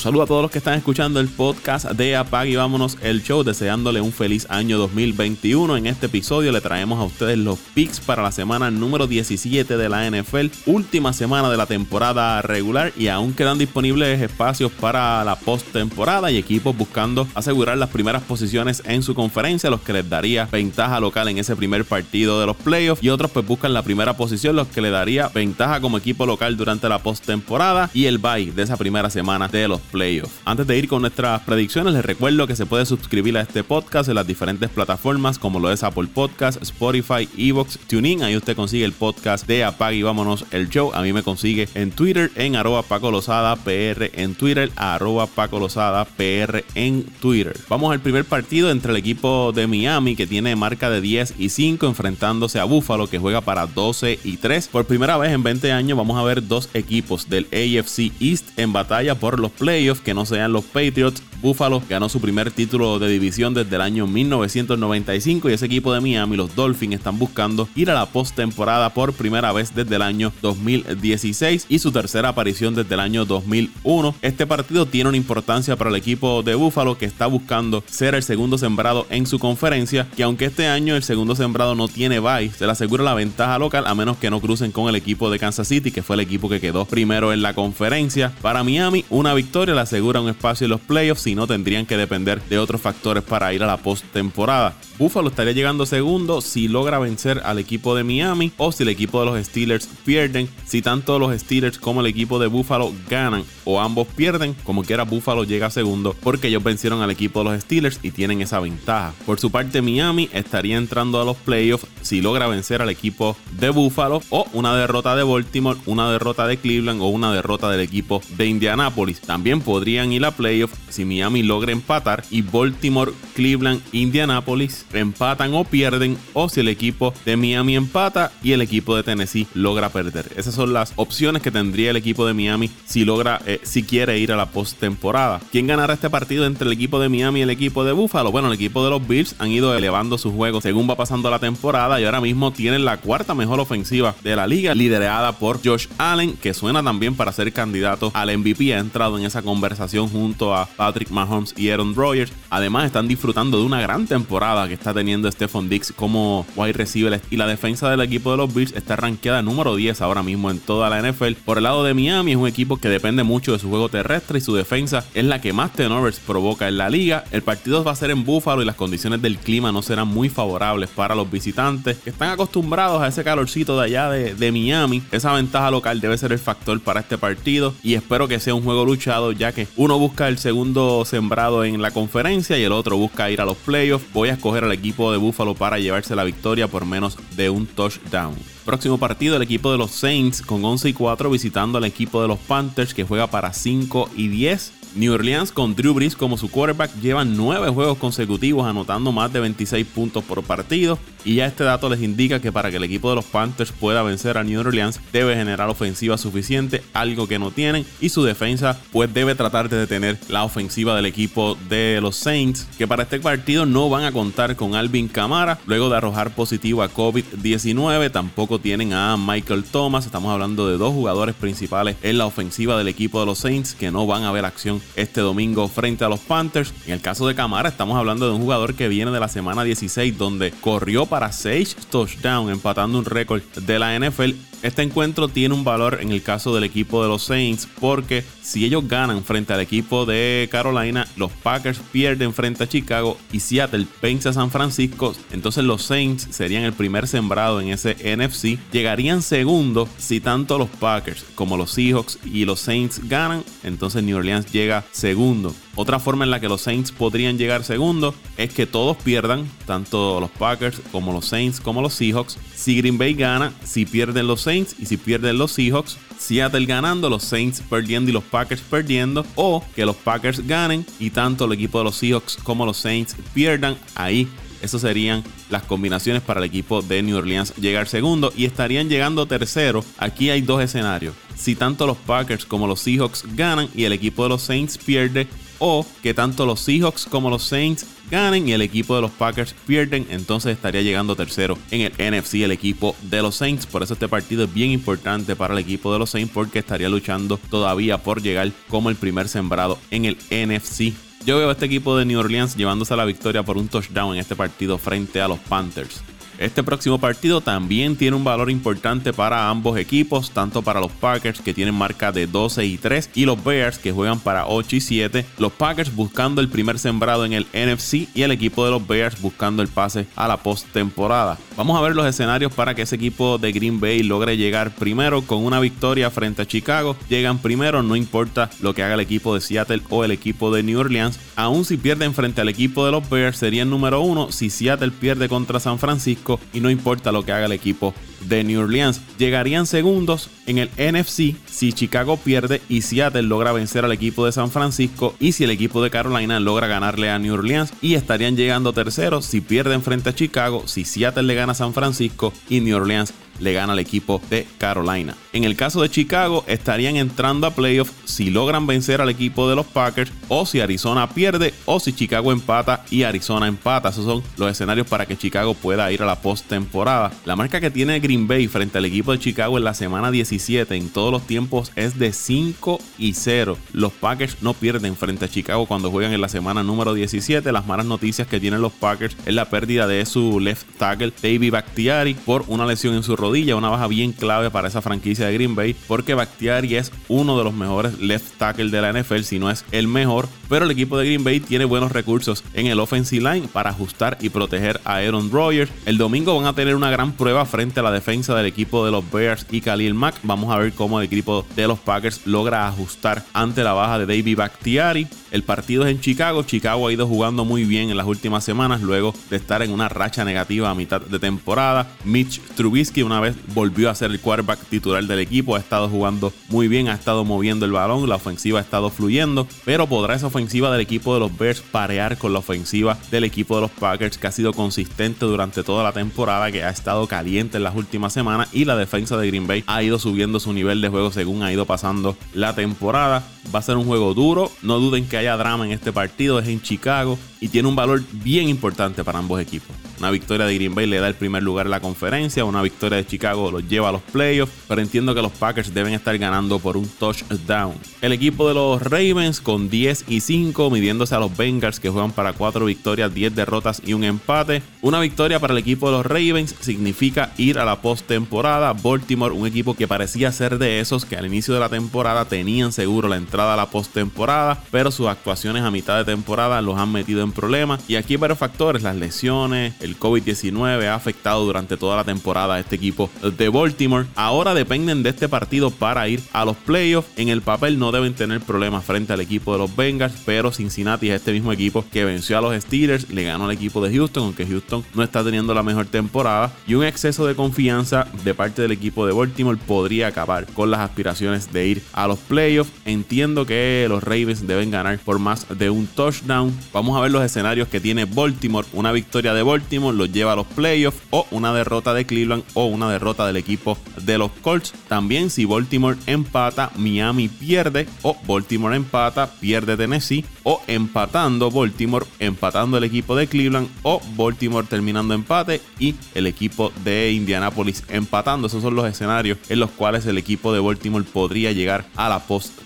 Saludos 0.03 0.25
a 0.25 0.27
todos 0.27 0.41
los 0.41 0.51
que 0.51 0.57
están 0.57 0.73
escuchando 0.73 1.21
el 1.21 1.29
podcast 1.29 1.91
de 1.91 2.17
Apag 2.17 2.47
y 2.47 2.57
vámonos 2.57 2.97
el 3.01 3.23
show, 3.23 3.41
deseándole 3.41 4.01
un 4.01 4.11
feliz 4.11 4.45
año 4.49 4.77
2021. 4.77 5.77
En 5.77 5.87
este 5.87 6.07
episodio 6.07 6.51
le 6.51 6.59
traemos 6.59 6.99
a 6.99 7.05
ustedes 7.05 7.37
los 7.37 7.57
picks 7.73 8.01
para 8.01 8.21
la 8.21 8.33
semana 8.33 8.69
número 8.69 9.07
17 9.07 9.77
de 9.77 9.87
la 9.87 10.11
NFL, 10.11 10.47
última 10.65 11.13
semana 11.13 11.49
de 11.49 11.55
la 11.55 11.67
temporada 11.67 12.41
regular 12.41 12.91
y 12.97 13.07
aún 13.07 13.31
quedan 13.31 13.57
disponibles 13.57 14.21
espacios 14.21 14.73
para 14.73 15.23
la 15.23 15.37
postemporada 15.37 16.29
y 16.31 16.37
equipos 16.37 16.75
buscando 16.75 17.25
asegurar 17.33 17.77
las 17.77 17.89
primeras 17.89 18.23
posiciones 18.23 18.83
en 18.85 19.03
su 19.03 19.15
conferencia, 19.15 19.69
los 19.69 19.83
que 19.83 19.93
les 19.93 20.09
daría 20.09 20.49
ventaja 20.51 20.99
local 20.99 21.29
en 21.29 21.37
ese 21.37 21.55
primer 21.55 21.85
partido 21.85 22.41
de 22.41 22.45
los 22.45 22.57
playoffs 22.57 23.01
y 23.01 23.07
otros 23.07 23.31
pues 23.31 23.47
buscan 23.47 23.73
la 23.73 23.83
primera 23.83 24.17
posición, 24.17 24.57
los 24.57 24.67
que 24.67 24.81
le 24.81 24.89
daría 24.89 25.29
ventaja 25.29 25.79
como 25.79 25.97
equipo 25.97 26.25
local 26.25 26.57
durante 26.57 26.89
la 26.89 26.99
postemporada 26.99 27.89
y 27.93 28.07
el 28.07 28.17
bye 28.17 28.51
de 28.51 28.63
esa 28.63 28.75
primera 28.75 29.09
semana 29.09 29.47
de 29.47 29.69
los 29.69 29.79
playoffs. 29.93 30.41
Antes 30.43 30.65
de 30.65 30.77
ir 30.77 30.87
con 30.87 31.01
nuestras 31.01 31.41
predicciones, 31.41 31.93
les 31.93 32.03
recuerdo 32.03 32.47
que 32.47 32.55
se 32.55 32.65
puede 32.65 32.85
suscribir 32.87 33.37
a 33.37 33.41
este 33.41 33.63
podcast 33.63 34.09
en 34.09 34.15
las 34.15 34.25
diferentes 34.25 34.71
plataformas 34.71 35.37
como 35.37 35.59
lo 35.59 35.71
es 35.71 35.83
Apple 35.83 36.09
Podcast, 36.11 36.61
Spotify, 36.63 37.29
Evox, 37.37 37.77
TuneIn. 37.87 38.23
Ahí 38.23 38.35
usted 38.35 38.55
consigue 38.55 38.85
el 38.85 38.93
podcast 38.93 39.45
de 39.45 39.63
Apague 39.63 39.97
y 39.97 40.03
vámonos 40.03 40.45
el 40.49 40.67
show. 40.69 40.91
A 40.95 41.03
mí 41.03 41.13
me 41.13 41.21
consigue 41.21 41.69
en 41.75 41.91
Twitter 41.91 42.31
en 42.35 42.55
arroba 42.55 42.81
Paco 42.81 43.11
Lozada 43.11 43.55
PR 43.55 44.09
en 44.13 44.33
Twitter, 44.33 44.71
arroba 44.75 45.27
Paco 45.27 45.59
Lozada 45.59 46.05
PR 46.05 46.65
en 46.73 47.03
Twitter. 47.21 47.55
Vamos 47.69 47.93
al 47.93 47.99
primer 47.99 48.25
partido 48.25 48.71
entre 48.71 48.91
el 48.91 48.97
equipo 48.97 49.51
de 49.53 49.67
Miami 49.67 50.15
que 50.15 50.25
tiene 50.25 50.55
marca 50.55 50.89
de 50.89 51.01
10 51.01 51.35
y 51.37 51.49
5 51.49 51.85
enfrentándose 51.85 52.59
a 52.59 52.63
Buffalo 52.63 53.07
que 53.07 53.19
juega 53.19 53.41
para 53.41 53.67
12 53.67 54.19
y 54.23 54.37
3. 54.37 54.69
Por 54.69 54.85
primera 54.85 55.17
vez 55.17 55.31
en 55.31 55.43
20 55.43 55.71
años 55.71 55.97
vamos 55.97 56.17
a 56.17 56.23
ver 56.23 56.47
dos 56.47 56.69
equipos 56.73 57.29
del 57.29 57.45
AFC 57.51 58.11
East 58.19 58.57
en 58.57 58.73
batalla 58.73 59.15
por 59.15 59.39
los 59.39 59.51
playoffs 59.51 59.82
que 59.91 60.13
no 60.13 60.25
sean 60.25 60.53
los 60.53 60.63
Patriots. 60.63 61.21
Buffalo 61.41 61.83
ganó 61.89 62.07
su 62.07 62.21
primer 62.21 62.51
título 62.51 62.99
de 62.99 63.09
división 63.09 63.53
desde 63.53 63.75
el 63.75 63.81
año 63.81 64.07
1995 64.07 65.49
y 65.49 65.53
ese 65.53 65.65
equipo 65.65 65.93
de 65.93 65.99
Miami, 65.99 66.37
los 66.37 66.55
Dolphins, 66.55 66.95
están 66.95 67.19
buscando 67.19 67.67
ir 67.75 67.91
a 67.91 67.93
la 67.93 68.05
postemporada 68.05 68.93
por 68.93 69.11
primera 69.11 69.51
vez 69.51 69.75
desde 69.75 69.97
el 69.97 70.03
año 70.03 70.31
2016 70.41 71.65
y 71.67 71.79
su 71.79 71.91
tercera 71.91 72.29
aparición 72.29 72.75
desde 72.75 72.93
el 72.93 73.01
año 73.01 73.25
2001. 73.25 74.15
Este 74.21 74.47
partido 74.47 74.85
tiene 74.85 75.09
una 75.09 75.17
importancia 75.17 75.75
para 75.75 75.89
el 75.89 75.97
equipo 75.97 76.43
de 76.43 76.55
Buffalo 76.55 76.97
que 76.97 77.05
está 77.05 77.27
buscando 77.27 77.83
ser 77.87 78.15
el 78.15 78.23
segundo 78.23 78.57
sembrado 78.57 79.05
en 79.09 79.27
su 79.27 79.37
conferencia, 79.37 80.07
que 80.15 80.23
aunque 80.23 80.45
este 80.45 80.67
año 80.67 80.95
el 80.95 81.03
segundo 81.03 81.35
sembrado 81.35 81.75
no 81.75 81.89
tiene 81.89 82.19
bye, 82.19 82.51
se 82.51 82.65
le 82.65 82.71
asegura 82.71 83.03
la 83.03 83.15
ventaja 83.15 83.59
local 83.59 83.83
a 83.85 83.95
menos 83.95 84.15
que 84.17 84.29
no 84.29 84.39
crucen 84.39 84.71
con 84.71 84.87
el 84.87 84.95
equipo 84.95 85.29
de 85.29 85.39
Kansas 85.39 85.67
City, 85.67 85.91
que 85.91 86.03
fue 86.03 86.15
el 86.15 86.21
equipo 86.21 86.47
que 86.47 86.61
quedó 86.61 86.85
primero 86.85 87.33
en 87.33 87.41
la 87.41 87.53
conferencia. 87.53 88.31
Para 88.41 88.63
Miami, 88.63 89.03
una 89.09 89.33
victoria 89.33 89.62
le 89.71 89.79
asegura 89.79 90.19
un 90.19 90.29
espacio 90.29 90.65
en 90.65 90.71
los 90.71 90.81
playoffs 90.81 91.27
y 91.27 91.35
no 91.35 91.47
tendrían 91.47 91.85
que 91.85 91.95
depender 91.95 92.41
de 92.43 92.59
otros 92.59 92.81
factores 92.81 93.23
para 93.23 93.53
ir 93.53 93.63
a 93.63 93.67
la 93.67 93.77
postemporada. 93.77 94.73
Buffalo 94.97 95.29
estaría 95.29 95.53
llegando 95.53 95.85
segundo 95.85 96.41
si 96.41 96.67
logra 96.67 96.99
vencer 96.99 97.41
al 97.45 97.57
equipo 97.57 97.95
de 97.95 98.03
Miami 98.03 98.51
o 98.57 98.71
si 98.71 98.83
el 98.83 98.89
equipo 98.89 99.19
de 99.19 99.25
los 99.25 99.45
Steelers 99.45 99.87
pierden. 100.05 100.47
Si 100.65 100.81
tanto 100.81 101.17
los 101.17 101.37
Steelers 101.39 101.79
como 101.79 102.01
el 102.01 102.07
equipo 102.07 102.37
de 102.37 102.47
Buffalo 102.47 102.93
ganan 103.09 103.43
o 103.65 103.81
ambos 103.81 104.07
pierden, 104.07 104.55
como 104.63 104.83
quiera 104.83 105.03
Buffalo 105.03 105.43
llega 105.43 105.69
segundo 105.69 106.15
porque 106.21 106.47
ellos 106.47 106.63
vencieron 106.63 107.01
al 107.01 107.11
equipo 107.11 107.39
de 107.39 107.51
los 107.51 107.61
Steelers 107.63 107.99
y 108.03 108.11
tienen 108.11 108.41
esa 108.41 108.59
ventaja. 108.59 109.13
Por 109.25 109.39
su 109.39 109.51
parte 109.51 109.81
Miami 109.81 110.29
estaría 110.31 110.77
entrando 110.77 111.19
a 111.19 111.25
los 111.25 111.37
playoffs 111.37 111.87
si 112.01 112.21
logra 112.21 112.47
vencer 112.47 112.81
al 112.81 112.89
equipo 112.89 113.35
de 113.59 113.69
Buffalo 113.69 114.21
o 114.29 114.45
una 114.53 114.75
derrota 114.75 115.15
de 115.15 115.23
Baltimore, 115.23 115.79
una 115.85 116.11
derrota 116.11 116.45
de 116.45 116.57
Cleveland 116.57 117.01
o 117.01 117.07
una 117.07 117.33
derrota 117.33 117.69
del 117.69 117.81
equipo 117.81 118.21
de 118.37 118.45
Indianapolis. 118.45 119.21
También 119.21 119.61
podrían 119.61 120.11
ir 120.11 120.23
a 120.25 120.31
playoffs 120.31 120.77
si 120.89 121.03
Miami 121.05 121.41
logra 121.43 121.71
empatar 121.71 122.23
y 122.29 122.41
Baltimore, 122.41 123.11
Cleveland, 123.35 123.81
Indianapolis 123.91 124.85
empatan 124.95 125.53
o 125.53 125.63
pierden 125.63 126.17
o 126.33 126.49
si 126.49 126.59
el 126.59 126.67
equipo 126.67 127.13
de 127.25 127.37
Miami 127.37 127.75
empata 127.75 128.31
y 128.43 128.51
el 128.51 128.61
equipo 128.61 128.95
de 128.95 129.03
Tennessee 129.03 129.47
logra 129.53 129.89
perder. 129.89 130.31
Esas 130.35 130.55
son 130.55 130.73
las 130.73 130.93
opciones 130.95 131.41
que 131.41 131.51
tendría 131.51 131.91
el 131.91 131.97
equipo 131.97 132.25
de 132.25 132.33
Miami 132.33 132.69
si 132.85 133.05
logra 133.05 133.41
eh, 133.45 133.59
si 133.63 133.83
quiere 133.83 134.19
ir 134.19 134.31
a 134.31 134.35
la 134.35 134.47
postemporada. 134.47 135.41
¿Quién 135.51 135.67
ganará 135.67 135.93
este 135.93 136.09
partido 136.09 136.45
entre 136.45 136.67
el 136.67 136.73
equipo 136.73 136.99
de 136.99 137.09
Miami 137.09 137.39
y 137.39 137.43
el 137.43 137.49
equipo 137.49 137.83
de 137.83 137.91
Buffalo? 137.91 138.31
Bueno, 138.31 138.47
el 138.47 138.53
equipo 138.53 138.83
de 138.83 138.89
los 138.89 139.07
Bills 139.07 139.35
han 139.39 139.49
ido 139.49 139.75
elevando 139.75 140.17
sus 140.17 140.33
juegos 140.33 140.63
según 140.63 140.89
va 140.89 140.95
pasando 140.95 141.29
la 141.29 141.39
temporada 141.39 141.99
y 141.99 142.05
ahora 142.05 142.21
mismo 142.21 142.51
tienen 142.51 142.85
la 142.85 142.97
cuarta 142.97 143.33
mejor 143.33 143.59
ofensiva 143.59 144.15
de 144.23 144.35
la 144.35 144.47
liga 144.47 144.75
liderada 144.75 145.33
por 145.33 145.63
Josh 145.63 145.87
Allen 145.97 146.37
que 146.37 146.53
suena 146.53 146.83
también 146.83 147.15
para 147.15 147.31
ser 147.31 147.51
candidato 147.53 148.11
al 148.13 148.35
MVP. 148.37 148.73
Ha 148.73 148.79
entrado 148.79 149.17
en 149.17 149.25
esa 149.25 149.41
conversación 149.41 150.09
junto 150.09 150.55
a 150.55 150.65
Patrick 150.65 151.09
Mahomes 151.09 151.53
y 151.57 151.69
Aaron 151.69 151.95
Rodgers. 151.95 152.31
Además 152.49 152.85
están 152.85 153.07
disfrutando 153.07 153.57
de 153.57 153.65
una 153.65 153.81
gran 153.81 154.07
temporada 154.07 154.67
que 154.67 154.73
está 154.83 154.93
teniendo 154.93 155.31
Stephon 155.31 155.69
Dix 155.69 155.93
como 155.95 156.45
wide 156.57 156.73
receiver 156.73 157.21
y 157.31 157.37
la 157.37 157.47
defensa 157.47 157.89
del 157.89 158.01
equipo 158.01 158.31
de 158.31 158.37
los 158.37 158.53
Bills 158.53 158.73
está 158.73 158.97
rankeada 158.97 159.41
número 159.41 159.77
10 159.77 160.01
ahora 160.01 160.23
mismo 160.23 160.51
en 160.51 160.59
toda 160.59 160.89
la 160.89 161.01
NFL. 161.01 161.33
Por 161.45 161.57
el 161.57 161.63
lado 161.63 161.85
de 161.85 161.93
Miami 161.93 162.31
es 162.31 162.37
un 162.37 162.47
equipo 162.47 162.75
que 162.75 162.89
depende 162.89 163.23
mucho 163.23 163.53
de 163.53 163.59
su 163.59 163.69
juego 163.69 163.87
terrestre 163.87 164.39
y 164.39 164.41
su 164.41 164.53
defensa 164.55 165.05
es 165.13 165.23
la 165.23 165.39
que 165.39 165.53
más 165.53 165.71
turnovers 165.71 166.19
provoca 166.19 166.67
en 166.67 166.77
la 166.77 166.89
liga. 166.89 167.23
El 167.31 167.43
partido 167.43 167.81
va 167.83 167.93
a 167.93 167.95
ser 167.95 168.11
en 168.11 168.25
Buffalo 168.25 168.61
y 168.61 168.65
las 168.65 168.75
condiciones 168.75 169.21
del 169.21 169.37
clima 169.37 169.71
no 169.71 169.81
serán 169.81 170.09
muy 170.09 170.27
favorables 170.27 170.89
para 170.89 171.15
los 171.15 171.31
visitantes 171.31 171.97
que 171.99 172.09
están 172.09 172.31
acostumbrados 172.31 173.01
a 173.01 173.07
ese 173.07 173.23
calorcito 173.23 173.79
de 173.79 173.85
allá 173.85 174.09
de, 174.09 174.35
de 174.35 174.51
Miami. 174.51 175.01
Esa 175.13 175.31
ventaja 175.31 175.71
local 175.71 176.01
debe 176.01 176.17
ser 176.17 176.33
el 176.33 176.39
factor 176.39 176.81
para 176.81 176.99
este 176.99 177.17
partido 177.17 177.73
y 177.83 177.93
espero 177.93 178.27
que 178.27 178.41
sea 178.41 178.53
un 178.53 178.63
juego 178.63 178.83
luchado 178.83 179.31
ya 179.31 179.53
que 179.53 179.65
uno 179.77 179.97
busca 179.97 180.27
el 180.27 180.37
segundo 180.37 181.05
sembrado 181.05 181.63
en 181.63 181.81
la 181.81 181.91
conferencia 181.91 182.57
y 182.57 182.63
el 182.63 182.73
otro 182.73 182.97
busca 182.97 183.31
ir 183.31 183.39
a 183.39 183.45
los 183.45 183.55
playoffs. 183.55 184.11
Voy 184.13 184.27
a 184.27 184.33
escoger 184.33 184.65
al 184.65 184.72
equipo 184.73 185.11
de 185.11 185.17
Buffalo 185.17 185.55
para 185.55 185.79
llevarse 185.79 186.15
la 186.15 186.23
victoria 186.23 186.67
por 186.67 186.85
menos 186.85 187.17
de 187.35 187.49
un 187.49 187.65
touchdown. 187.65 188.35
Próximo 188.65 188.97
partido, 188.97 189.35
el 189.35 189.41
equipo 189.41 189.71
de 189.71 189.77
los 189.77 189.91
Saints 189.91 190.41
con 190.41 190.63
11 190.63 190.89
y 190.89 190.93
4 190.93 191.29
visitando 191.29 191.77
al 191.77 191.85
equipo 191.85 192.21
de 192.21 192.27
los 192.27 192.39
Panthers 192.39 192.93
que 192.93 193.03
juega 193.03 193.27
para 193.27 193.53
5 193.53 194.09
y 194.15 194.27
10. 194.27 194.82
New 194.95 195.13
Orleans 195.13 195.51
con 195.51 195.75
Drew 195.75 195.93
Brees 195.93 196.15
como 196.15 196.37
su 196.37 196.49
quarterback 196.49 196.91
llevan 197.01 197.35
9 197.35 197.69
juegos 197.69 197.97
consecutivos 197.97 198.67
anotando 198.67 199.11
más 199.11 199.33
de 199.33 199.39
26 199.39 199.85
puntos 199.87 200.23
por 200.23 200.43
partido. 200.43 200.99
Y 201.25 201.35
ya 201.35 201.45
este 201.45 201.63
dato 201.63 201.89
les 201.89 202.01
indica 202.01 202.41
que 202.41 202.51
para 202.51 202.69
que 202.69 202.77
el 202.77 202.83
equipo 202.83 203.09
de 203.09 203.15
los 203.15 203.25
Panthers 203.25 203.71
pueda 203.71 204.03
vencer 204.03 204.37
a 204.37 204.43
New 204.43 204.59
Orleans 204.59 204.99
debe 205.13 205.35
generar 205.35 205.69
ofensiva 205.69 206.17
suficiente, 206.17 206.83
algo 206.93 207.27
que 207.27 207.39
no 207.39 207.51
tienen 207.51 207.85
y 208.01 208.09
su 208.09 208.23
defensa 208.23 208.77
pues 208.91 209.13
debe 209.13 209.33
tratar 209.35 209.69
de 209.69 209.77
detener 209.77 210.19
la 210.27 210.43
ofensiva 210.43 210.95
del 210.95 211.05
equipo 211.05 211.57
de 211.69 211.99
los 212.01 212.17
Saints 212.17 212.67
que 212.77 212.87
para 212.87 213.03
este 213.03 213.19
partido 213.19 213.65
no 213.65 213.89
van 213.89 214.03
a 214.03 214.11
contar 214.11 214.55
con 214.55 214.75
Alvin 214.75 215.07
Kamara 215.07 215.59
luego 215.65 215.89
de 215.89 215.97
arrojar 215.97 216.35
positivo 216.35 216.83
a 216.83 216.93
COVID-19, 216.93 218.11
tampoco 218.11 218.59
tienen 218.59 218.93
a 218.93 219.17
Michael 219.17 219.63
Thomas, 219.63 220.05
estamos 220.05 220.31
hablando 220.31 220.67
de 220.67 220.77
dos 220.77 220.93
jugadores 220.93 221.35
principales 221.35 221.95
en 222.03 222.17
la 222.17 222.25
ofensiva 222.25 222.77
del 222.77 222.87
equipo 222.89 223.19
de 223.19 223.25
los 223.25 223.39
Saints 223.39 223.73
que 223.73 223.91
no 223.91 224.05
van 224.05 224.23
a 224.23 224.31
ver 224.31 224.45
acción 224.45 224.82
este 224.95 225.21
domingo 225.21 225.67
frente 225.67 226.03
a 226.03 226.09
los 226.09 226.19
Panthers. 226.19 226.73
En 226.85 226.93
el 226.93 227.01
caso 227.01 227.27
de 227.27 227.35
Camara, 227.35 227.69
estamos 227.69 227.97
hablando 227.97 228.27
de 228.27 228.33
un 228.33 228.41
jugador 228.41 228.75
que 228.75 228.87
viene 228.87 229.11
de 229.11 229.19
la 229.19 229.27
semana 229.27 229.63
16, 229.63 230.17
donde 230.17 230.51
corrió 230.51 231.05
para 231.05 231.31
6 231.31 231.75
touchdowns, 231.89 232.51
empatando 232.51 232.99
un 232.99 233.05
récord 233.05 233.41
de 233.55 233.79
la 233.79 233.97
NFL. 233.99 234.31
Este 234.63 234.81
encuentro 234.81 235.27
tiene 235.27 235.53
un 235.53 235.65
valor 235.65 235.99
en 236.01 236.13
el 236.13 236.23
caso 236.23 236.55
del 236.55 236.63
equipo 236.63 237.03
de 237.03 237.09
los 237.09 237.23
Saints, 237.23 237.67
porque 237.81 238.23
si 238.41 238.63
ellos 238.63 238.87
ganan 238.87 239.21
frente 239.21 239.51
al 239.51 239.59
equipo 239.59 240.05
de 240.05 240.47
Carolina, 240.49 241.05
los 241.17 241.33
Packers 241.33 241.81
pierden 241.91 242.33
frente 242.33 242.63
a 242.63 242.69
Chicago 242.69 243.17
y 243.33 243.41
Seattle 243.41 243.85
vence 244.01 244.29
a 244.29 244.33
San 244.33 244.51
Francisco, 244.51 245.13
entonces 245.33 245.65
los 245.65 245.81
Saints 245.81 246.29
serían 246.31 246.63
el 246.63 246.71
primer 246.71 247.09
sembrado 247.09 247.59
en 247.59 247.69
ese 247.69 247.97
NFC. 248.15 248.57
Llegarían 248.71 249.21
segundo 249.21 249.89
si 249.97 250.21
tanto 250.21 250.57
los 250.57 250.69
Packers 250.69 251.25
como 251.35 251.57
los 251.57 251.71
Seahawks 251.71 252.19
y 252.23 252.45
los 252.45 252.61
Saints 252.61 253.01
ganan, 253.09 253.43
entonces 253.63 254.01
New 254.01 254.15
Orleans 254.15 254.49
llega 254.49 254.72
segundo. 254.91 255.53
Otra 255.75 255.99
forma 255.99 256.23
en 256.23 256.31
la 256.31 256.39
que 256.39 256.47
los 256.47 256.61
Saints 256.61 256.91
podrían 256.91 257.37
llegar 257.37 257.63
segundo 257.63 258.15
es 258.37 258.53
que 258.53 258.65
todos 258.65 258.97
pierdan, 258.97 259.47
tanto 259.65 260.19
los 260.19 260.31
Packers 260.31 260.81
como 260.91 261.11
los 261.13 261.25
Saints 261.25 261.59
como 261.59 261.81
los 261.81 261.93
Seahawks. 261.93 262.37
Si 262.55 262.77
Green 262.77 262.97
Bay 262.97 263.13
gana, 263.13 263.53
si 263.63 263.85
pierden 263.85 264.27
los 264.27 264.41
Saints 264.41 264.75
y 264.79 264.85
si 264.85 264.97
pierden 264.97 265.37
los 265.37 265.51
Seahawks, 265.51 265.97
Seattle 266.17 266.65
ganando, 266.65 267.09
los 267.09 267.23
Saints 267.23 267.61
perdiendo 267.69 268.09
y 268.09 268.13
los 268.13 268.23
Packers 268.23 268.61
perdiendo, 268.61 269.25
o 269.35 269.63
que 269.75 269.85
los 269.85 269.95
Packers 269.95 270.47
ganen 270.47 270.85
y 270.99 271.09
tanto 271.09 271.45
el 271.45 271.53
equipo 271.53 271.79
de 271.79 271.83
los 271.83 271.95
Seahawks 271.95 272.37
como 272.43 272.65
los 272.65 272.77
Saints 272.77 273.15
pierdan, 273.33 273.77
ahí 273.95 274.27
esas 274.63 274.79
serían 274.79 275.23
las 275.49 275.63
combinaciones 275.63 276.21
para 276.21 276.39
el 276.39 276.45
equipo 276.45 276.81
de 276.81 277.03
New 277.03 277.17
Orleans 277.17 277.53
llegar 277.57 277.87
segundo 277.89 278.31
y 278.33 278.45
estarían 278.45 278.87
llegando 278.87 279.25
tercero. 279.25 279.83
Aquí 279.97 280.29
hay 280.29 280.41
dos 280.41 280.61
escenarios. 280.63 281.13
Si 281.35 281.55
tanto 281.55 281.87
los 281.87 281.97
Packers 281.97 282.45
como 282.45 282.67
los 282.67 282.79
Seahawks 282.79 283.23
ganan 283.35 283.69
y 283.75 283.83
el 283.83 283.93
equipo 283.93 284.23
de 284.23 284.29
los 284.29 284.41
Saints 284.41 284.77
pierde, 284.77 285.27
o 285.59 285.85
que 286.01 286.13
tanto 286.13 286.45
los 286.45 286.59
Seahawks 286.59 287.05
como 287.05 287.29
los 287.29 287.43
Saints 287.43 287.85
ganen 288.11 288.47
y 288.47 288.51
el 288.51 288.61
equipo 288.61 288.95
de 288.95 289.01
los 289.01 289.11
Packers 289.11 289.55
pierden, 289.65 290.05
entonces 290.09 290.53
estaría 290.53 290.81
llegando 290.81 291.15
tercero 291.15 291.57
en 291.71 291.81
el 291.81 291.93
NFC 291.93 292.35
el 292.35 292.51
equipo 292.51 292.95
de 293.03 293.21
los 293.21 293.35
Saints. 293.35 293.65
Por 293.65 293.81
eso 293.81 293.93
este 293.93 294.07
partido 294.07 294.43
es 294.43 294.53
bien 294.53 294.71
importante 294.71 295.35
para 295.35 295.53
el 295.53 295.59
equipo 295.59 295.93
de 295.93 295.99
los 295.99 296.09
Saints 296.09 296.33
porque 296.33 296.59
estaría 296.59 296.89
luchando 296.89 297.39
todavía 297.49 297.97
por 297.97 298.21
llegar 298.21 298.51
como 298.67 298.89
el 298.89 298.95
primer 298.95 299.29
sembrado 299.29 299.79
en 299.89 300.05
el 300.05 300.17
NFC. 300.29 300.93
Yo 301.25 301.37
veo 301.37 301.47
a 301.47 301.53
este 301.53 301.65
equipo 301.65 301.95
de 301.95 302.03
New 302.03 302.19
Orleans 302.19 302.57
llevándose 302.57 302.95
la 302.97 303.05
victoria 303.05 303.43
por 303.43 303.57
un 303.57 303.69
touchdown 303.69 304.15
en 304.15 304.19
este 304.19 304.35
partido 304.35 304.77
frente 304.77 305.21
a 305.21 305.29
los 305.29 305.39
Panthers. 305.39 306.03
Este 306.37 306.63
próximo 306.63 306.97
partido 306.97 307.41
también 307.41 307.95
tiene 307.95 308.17
un 308.17 308.23
valor 308.23 308.49
importante 308.49 309.13
para 309.13 309.49
ambos 309.49 309.77
equipos, 309.77 310.31
tanto 310.31 310.61
para 310.61 310.79
los 310.79 310.91
Packers 310.91 311.41
que 311.41 311.53
tienen 311.53 311.75
marca 311.75 312.11
de 312.11 312.27
12 312.27 312.65
y 312.65 312.77
3 312.77 313.11
y 313.15 313.25
los 313.25 313.43
Bears 313.43 313.77
que 313.77 313.91
juegan 313.91 314.19
para 314.19 314.47
8 314.47 314.75
y 314.75 314.81
7. 314.81 315.25
Los 315.37 315.51
Packers 315.53 315.95
buscando 315.95 316.41
el 316.41 316.49
primer 316.49 316.79
sembrado 316.79 317.25
en 317.25 317.33
el 317.33 317.47
NFC 317.53 318.09
y 318.13 318.23
el 318.23 318.31
equipo 318.31 318.65
de 318.65 318.71
los 318.71 318.85
Bears 318.85 319.21
buscando 319.21 319.61
el 319.61 319.67
pase 319.67 320.07
a 320.15 320.27
la 320.27 320.37
postemporada. 320.37 321.37
Vamos 321.55 321.77
a 321.77 321.81
ver 321.81 321.95
los 321.95 322.07
escenarios 322.07 322.51
para 322.51 322.73
que 322.73 322.81
ese 322.81 322.95
equipo 322.95 323.37
de 323.37 323.51
Green 323.51 323.79
Bay 323.79 324.01
logre 324.01 324.37
llegar 324.37 324.73
primero 324.73 325.21
con 325.21 325.45
una 325.45 325.59
victoria 325.59 326.09
frente 326.09 326.41
a 326.41 326.47
Chicago. 326.47 326.95
Llegan 327.09 327.37
primero, 327.37 327.83
no 327.83 327.95
importa 327.95 328.49
lo 328.59 328.73
que 328.73 328.83
haga 328.83 328.95
el 328.95 328.99
equipo 329.01 329.35
de 329.35 329.41
Seattle 329.41 329.81
o 329.89 330.03
el 330.03 330.11
equipo 330.11 330.53
de 330.53 330.63
New 330.63 330.79
Orleans. 330.79 331.19
Aún 331.35 331.65
si 331.65 331.77
pierden 331.77 332.13
frente 332.13 332.41
al 332.41 332.49
equipo 332.49 332.85
de 332.85 332.91
los 332.91 333.07
Bears 333.09 333.37
serían 333.37 333.69
número 333.69 334.01
uno. 334.01 334.31
Si 334.31 334.49
Seattle 334.49 334.91
pierde 334.91 335.29
contra 335.29 335.59
San 335.59 335.79
Francisco, 335.79 336.22
y 336.53 336.59
no 336.59 336.69
importa 336.69 337.11
lo 337.11 337.23
que 337.23 337.31
haga 337.31 337.45
el 337.45 337.51
equipo 337.51 337.93
de 338.21 338.43
New 338.43 338.61
Orleans. 338.61 339.01
Llegarían 339.17 339.65
segundos 339.65 340.29
en 340.45 340.57
el 340.57 340.69
NFC 340.77 341.35
si 341.45 341.73
Chicago 341.73 342.17
pierde 342.17 342.61
y 342.69 342.81
Seattle 342.81 343.23
logra 343.23 343.51
vencer 343.51 343.85
al 343.85 343.91
equipo 343.91 344.25
de 344.25 344.31
San 344.31 344.51
Francisco 344.51 345.15
y 345.19 345.33
si 345.33 345.43
el 345.43 345.51
equipo 345.51 345.83
de 345.83 345.89
Carolina 345.89 346.39
logra 346.39 346.67
ganarle 346.67 347.09
a 347.09 347.19
New 347.19 347.33
Orleans 347.33 347.73
y 347.81 347.95
estarían 347.95 348.35
llegando 348.35 348.73
terceros 348.73 349.25
si 349.25 349.41
pierden 349.41 349.81
frente 349.81 350.09
a 350.09 350.15
Chicago, 350.15 350.63
si 350.67 350.85
Seattle 350.85 351.23
le 351.23 351.35
gana 351.35 351.51
a 351.51 351.55
San 351.55 351.73
Francisco 351.73 352.33
y 352.49 352.61
New 352.61 352.77
Orleans 352.77 353.13
le 353.39 353.53
gana 353.53 353.73
al 353.73 353.79
equipo 353.79 354.21
de 354.29 354.47
Carolina. 354.57 355.15
En 355.33 355.43
el 355.43 355.55
caso 355.55 355.81
de 355.81 355.89
Chicago, 355.89 356.43
estarían 356.47 356.95
entrando 356.95 357.47
a 357.47 357.55
playoffs 357.55 357.93
si 358.05 358.29
logran 358.29 358.67
vencer 358.67 359.01
al 359.01 359.09
equipo 359.09 359.49
de 359.49 359.55
los 359.55 359.65
Packers 359.65 360.11
o 360.27 360.45
si 360.45 360.59
Arizona 360.59 361.09
pierde 361.09 361.53
o 361.65 361.79
si 361.79 361.93
Chicago 361.93 362.31
empata 362.31 362.85
y 362.91 363.03
Arizona 363.03 363.47
empata. 363.47 363.89
Esos 363.89 364.05
son 364.05 364.23
los 364.37 364.51
escenarios 364.51 364.87
para 364.87 365.05
que 365.05 365.17
Chicago 365.17 365.53
pueda 365.53 365.91
ir 365.91 366.03
a 366.03 366.05
la 366.05 366.21
postemporada. 366.21 367.11
La 367.25 367.35
marca 367.35 367.59
que 367.59 367.71
tiene 367.71 367.99
Green 367.99 368.27
Bay 368.27 368.47
frente 368.47 368.77
al 368.77 368.85
equipo 368.85 369.11
de 369.11 369.19
Chicago 369.19 369.57
en 369.57 369.63
la 369.63 369.73
semana 369.73 370.11
17 370.11 370.75
en 370.75 370.89
todos 370.89 371.11
los 371.11 371.25
tiempos 371.25 371.71
es 371.75 371.97
de 371.97 372.13
5 372.13 372.79
y 372.97 373.13
0. 373.13 373.57
Los 373.73 373.93
Packers 373.93 374.37
no 374.41 374.53
pierden 374.53 374.95
frente 374.95 375.25
a 375.25 375.29
Chicago 375.29 375.65
cuando 375.65 375.89
juegan 375.89 376.13
en 376.13 376.21
la 376.21 376.29
semana 376.29 376.63
número 376.63 376.93
17. 376.93 377.51
Las 377.51 377.65
malas 377.65 377.85
noticias 377.85 378.27
que 378.27 378.39
tienen 378.39 378.61
los 378.61 378.73
Packers 378.73 379.17
es 379.25 379.33
la 379.33 379.49
pérdida 379.49 379.87
de 379.87 380.05
su 380.05 380.39
left 380.39 380.67
tackle 380.77 381.13
David 381.21 381.51
Bakhtiari 381.51 382.13
por 382.13 382.45
una 382.47 382.65
lesión 382.65 382.93
en 382.95 383.03
su 383.03 383.15
rodilla, 383.23 383.55
una 383.55 383.69
baja 383.69 383.87
bien 383.87 384.11
clave 384.11 384.51
para 384.51 384.67
esa 384.67 384.81
franquicia 384.81 385.27
de 385.27 385.33
Green 385.33 385.55
Bay, 385.55 385.73
porque 385.87 386.13
Bakhtiari 386.13 386.75
es 386.75 386.91
uno 387.07 387.37
de 387.37 387.45
los 387.45 387.53
mejores 387.53 387.97
left 387.99 388.37
tackle 388.37 388.69
de 388.69 388.81
la 388.81 388.91
NFL, 388.91 389.21
si 389.21 389.39
no 389.39 389.49
es 389.49 389.63
el 389.71 389.87
mejor, 389.87 390.27
pero 390.53 390.65
el 390.65 390.71
equipo 390.71 390.99
de 390.99 391.05
Green 391.05 391.23
Bay 391.23 391.39
tiene 391.39 391.65
buenos 391.65 391.91
recursos 391.91 392.43
en 392.53 392.67
el 392.67 392.79
offensive 392.79 393.27
line 393.27 393.47
para 393.47 393.71
ajustar 393.71 394.19
y 394.21 394.29
proteger 394.29 394.79
a 394.85 394.97
Aaron 394.97 395.31
Rodgers. 395.31 395.71
El 395.87 395.97
domingo 395.97 396.37
van 396.37 396.45
a 396.45 396.53
tener 396.53 396.75
una 396.75 396.91
gran 396.91 397.13
prueba 397.13 397.43
frente 397.47 397.79
a 397.79 397.83
la 397.83 397.89
defensa 397.89 398.35
del 398.35 398.45
equipo 398.45 398.85
de 398.85 398.91
los 398.91 399.03
Bears 399.11 399.47
y 399.49 399.61
Khalil 399.61 399.95
Mack. 399.95 400.19
Vamos 400.21 400.53
a 400.53 400.59
ver 400.59 400.71
cómo 400.73 400.99
el 400.99 401.07
equipo 401.07 401.43
de 401.55 401.65
los 401.65 401.79
Packers 401.79 402.27
logra 402.27 402.67
ajustar 402.67 403.25
ante 403.33 403.63
la 403.63 403.73
baja 403.73 403.97
de 403.97 404.05
David 404.05 404.37
Bakhtiari. 404.37 405.07
El 405.31 405.41
partido 405.41 405.87
es 405.87 405.89
en 405.89 405.99
Chicago. 405.99 406.43
Chicago 406.43 406.87
ha 406.87 406.93
ido 406.93 407.07
jugando 407.07 407.45
muy 407.45 407.63
bien 407.65 407.89
en 407.89 407.97
las 407.97 408.05
últimas 408.05 408.43
semanas 408.43 408.81
luego 408.81 409.15
de 409.31 409.37
estar 409.37 409.63
en 409.63 409.71
una 409.71 409.89
racha 409.89 410.23
negativa 410.23 410.69
a 410.69 410.75
mitad 410.75 411.01
de 411.01 411.17
temporada. 411.17 411.87
Mitch 412.03 412.39
Trubisky 412.55 413.01
una 413.01 413.19
vez 413.19 413.35
volvió 413.55 413.89
a 413.89 413.95
ser 413.95 414.11
el 414.11 414.19
quarterback 414.19 414.59
titular 414.69 415.03
del 415.03 415.17
equipo. 415.17 415.55
Ha 415.55 415.59
estado 415.59 415.89
jugando 415.89 416.31
muy 416.49 416.67
bien, 416.67 416.89
ha 416.89 416.93
estado 416.93 417.25
moviendo 417.25 417.65
el 417.65 417.71
balón, 417.71 418.07
la 418.07 418.17
ofensiva 418.17 418.59
ha 418.59 418.61
estado 418.61 418.91
fluyendo, 418.91 419.47
pero 419.65 419.87
podrá 419.87 420.13
esa 420.13 420.27
ofensiva 420.27 420.42
del 420.47 420.81
equipo 420.81 421.13
de 421.13 421.19
los 421.19 421.37
Bears 421.37 421.61
parear 421.61 422.17
con 422.17 422.33
la 422.33 422.39
ofensiva 422.39 422.97
del 423.11 423.23
equipo 423.23 423.55
de 423.55 423.61
los 423.61 423.71
Packers 423.71 424.17
que 424.17 424.27
ha 424.27 424.31
sido 424.31 424.53
consistente 424.53 425.25
durante 425.25 425.63
toda 425.63 425.83
la 425.83 425.91
temporada, 425.91 426.51
que 426.51 426.63
ha 426.63 426.69
estado 426.69 427.07
caliente 427.07 427.57
en 427.57 427.63
las 427.63 427.75
últimas 427.75 428.13
semanas 428.13 428.49
y 428.51 428.65
la 428.65 428.75
defensa 428.75 429.17
de 429.17 429.27
Green 429.27 429.47
Bay 429.47 429.63
ha 429.67 429.81
ido 429.83 429.99
subiendo 429.99 430.39
su 430.39 430.53
nivel 430.53 430.81
de 430.81 430.89
juego 430.89 431.11
según 431.11 431.43
ha 431.43 431.51
ido 431.51 431.65
pasando 431.65 432.17
la 432.33 432.53
temporada. 432.55 433.23
Va 433.53 433.59
a 433.59 433.61
ser 433.61 433.77
un 433.77 433.85
juego 433.85 434.13
duro, 434.13 434.51
no 434.61 434.79
duden 434.79 435.07
que 435.07 435.17
haya 435.17 435.37
drama 435.37 435.65
en 435.65 435.71
este 435.71 435.91
partido, 435.91 436.39
es 436.39 436.47
en 436.47 436.61
Chicago 436.61 437.17
y 437.39 437.49
tiene 437.49 437.67
un 437.67 437.75
valor 437.75 438.03
bien 438.11 438.49
importante 438.49 439.03
para 439.03 439.19
ambos 439.19 439.41
equipos. 439.41 439.75
Una 440.03 440.11
victoria 440.11 440.45
de 440.45 440.55
Green 440.55 440.75
Bay 440.75 440.85
le 440.85 440.99
da 440.99 441.07
el 441.07 441.15
primer 441.15 441.43
lugar 441.43 441.65
en 441.67 441.71
la 441.71 441.79
conferencia, 441.79 442.43
una 442.43 442.61
victoria 442.61 442.97
de 442.97 443.07
Chicago 443.07 443.49
los 443.49 443.65
lleva 443.69 443.87
a 443.87 443.93
los 443.93 444.01
playoffs, 444.01 444.51
pero 444.67 444.81
entiendo 444.81 445.15
que 445.15 445.21
los 445.21 445.31
Packers 445.31 445.73
deben 445.73 445.93
estar 445.93 446.17
ganando 446.17 446.59
por 446.59 446.75
un 446.75 446.89
touchdown. 446.89 447.75
El 448.01 448.11
equipo 448.11 448.45
de 448.49 448.53
los 448.53 448.81
Ravens 448.81 449.39
con 449.39 449.69
10 449.69 450.03
y 450.09 450.19
5, 450.19 450.69
midiéndose 450.71 451.15
a 451.15 451.19
los 451.19 451.37
Bengals 451.37 451.79
que 451.79 451.87
juegan 451.87 452.11
para 452.11 452.33
4 452.33 452.65
victorias, 452.65 453.13
10 453.13 453.33
derrotas 453.33 453.81
y 453.85 453.93
un 453.93 454.03
empate. 454.03 454.61
Una 454.81 454.99
victoria 454.99 455.39
para 455.39 455.53
el 455.53 455.59
equipo 455.59 455.89
de 455.89 455.95
los 455.95 456.05
Ravens 456.05 456.53
significa 456.59 457.31
ir 457.37 457.57
a 457.57 457.63
la 457.63 457.81
postemporada. 457.81 458.73
Baltimore, 458.73 459.33
un 459.33 459.47
equipo 459.47 459.73
que 459.73 459.87
parecía 459.87 460.33
ser 460.33 460.57
de 460.57 460.81
esos 460.81 461.05
que 461.05 461.15
al 461.15 461.27
inicio 461.27 461.53
de 461.53 461.61
la 461.61 461.69
temporada 461.69 462.25
tenían 462.25 462.73
seguro 462.73 463.07
la 463.07 463.15
entrada 463.15 463.53
a 463.53 463.57
la 463.57 463.67
postemporada, 463.67 464.61
pero 464.69 464.91
sus 464.91 465.07
actuaciones 465.07 465.63
a 465.63 465.71
mitad 465.71 465.97
de 465.97 466.03
temporada 466.03 466.61
los 466.61 466.77
han 466.77 466.91
metido 466.91 467.23
en 467.23 467.31
problemas. 467.31 467.79
Y 467.87 467.95
aquí 467.95 468.15
hay 468.15 468.17
varios 468.17 468.39
factores, 468.39 468.83
las 468.83 468.97
lesiones, 468.97 469.75
el 469.79 469.92
COVID-19 469.97 470.87
ha 470.87 470.95
afectado 470.95 471.45
durante 471.45 471.77
toda 471.77 471.97
la 471.97 472.03
temporada 472.03 472.55
a 472.55 472.59
este 472.59 472.75
equipo 472.75 473.09
de 473.21 473.49
Baltimore. 473.49 474.07
Ahora 474.15 474.53
dependen 474.53 475.03
de 475.03 475.09
este 475.09 475.29
partido 475.29 475.71
para 475.71 476.07
ir 476.07 476.21
a 476.33 476.45
los 476.45 476.57
playoffs. 476.57 477.09
En 477.17 477.29
el 477.29 477.41
papel 477.41 477.79
no 477.79 477.91
deben 477.91 478.13
tener 478.13 478.41
problemas 478.41 478.85
frente 478.85 479.13
al 479.13 479.21
equipo 479.21 479.53
de 479.53 479.59
los 479.59 479.75
Bengals, 479.75 480.13
pero 480.25 480.51
Cincinnati 480.51 481.09
es 481.09 481.15
este 481.15 481.31
mismo 481.31 481.51
equipo 481.51 481.85
que 481.91 482.05
venció 482.05 482.37
a 482.37 482.41
los 482.41 482.61
Steelers, 482.61 483.09
le 483.09 483.23
ganó 483.23 483.45
al 483.45 483.51
equipo 483.51 483.83
de 483.83 483.95
Houston, 483.95 484.23
aunque 484.23 484.45
Houston 484.45 484.83
no 484.93 485.03
está 485.03 485.23
teniendo 485.23 485.53
la 485.53 485.63
mejor 485.63 485.85
temporada. 485.85 486.51
Y 486.67 486.75
un 486.75 486.83
exceso 486.83 487.25
de 487.25 487.35
confianza 487.35 488.07
de 488.23 488.33
parte 488.33 488.61
del 488.61 488.71
equipo 488.71 489.05
de 489.05 489.13
Baltimore 489.13 489.57
podría 489.67 490.07
acabar 490.07 490.45
con 490.47 490.71
las 490.71 490.79
aspiraciones 490.81 491.51
de 491.51 491.67
ir 491.67 491.83
a 491.93 492.07
los 492.07 492.19
playoffs. 492.19 492.71
Entiendo 492.85 493.45
que 493.45 493.85
los 493.89 494.03
Ravens 494.03 494.47
deben 494.47 494.71
ganar 494.71 494.99
por 494.99 495.19
más 495.19 495.45
de 495.57 495.69
un 495.69 495.87
touchdown. 495.87 496.53
Vamos 496.71 496.97
a 496.97 497.01
ver 497.01 497.11
los 497.11 497.23
escenarios 497.23 497.67
que 497.67 497.79
tiene 497.79 498.05
Baltimore. 498.05 498.67
Una 498.73 498.91
victoria 498.91 499.33
de 499.33 499.43
Baltimore 499.43 499.82
los 499.91 500.11
lleva 500.11 500.33
a 500.33 500.35
los 500.35 500.47
playoffs 500.47 501.01
o 501.09 501.25
una 501.31 501.53
derrota 501.53 501.93
de 501.93 502.05
Cleveland 502.05 502.43
o 502.53 502.65
una 502.65 502.89
derrota 502.89 503.25
del 503.27 503.37
equipo 503.37 503.77
de 504.01 504.17
los 504.17 504.31
Colts. 504.41 504.73
También 504.87 505.29
si 505.29 505.45
Baltimore 505.45 505.97
empata, 506.05 506.71
Miami 506.75 507.27
pierde 507.27 507.87
o 508.01 508.15
Baltimore 508.27 508.75
empata, 508.75 509.31
pierde 509.39 509.77
Tennessee 509.77 510.25
o 510.43 510.61
empatando 510.67 511.51
Baltimore, 511.51 512.05
empatando 512.19 512.77
el 512.77 512.83
equipo 512.83 513.15
de 513.15 513.27
Cleveland 513.27 513.69
o 513.83 514.01
Baltimore 514.15 514.67
terminando 514.67 515.13
empate 515.13 515.61
y 515.79 515.95
el 516.13 516.27
equipo 516.27 516.71
de 516.83 517.11
Indianapolis 517.11 517.83
empatando. 517.89 518.47
Esos 518.47 518.61
son 518.61 518.75
los 518.75 518.85
escenarios 518.85 519.37
en 519.49 519.59
los 519.59 519.71
cuales 519.71 520.05
el 520.05 520.17
equipo 520.17 520.53
de 520.53 520.59
Baltimore 520.59 521.05
podría 521.05 521.51
llegar 521.51 521.85
a 521.95 522.09
la 522.09 522.19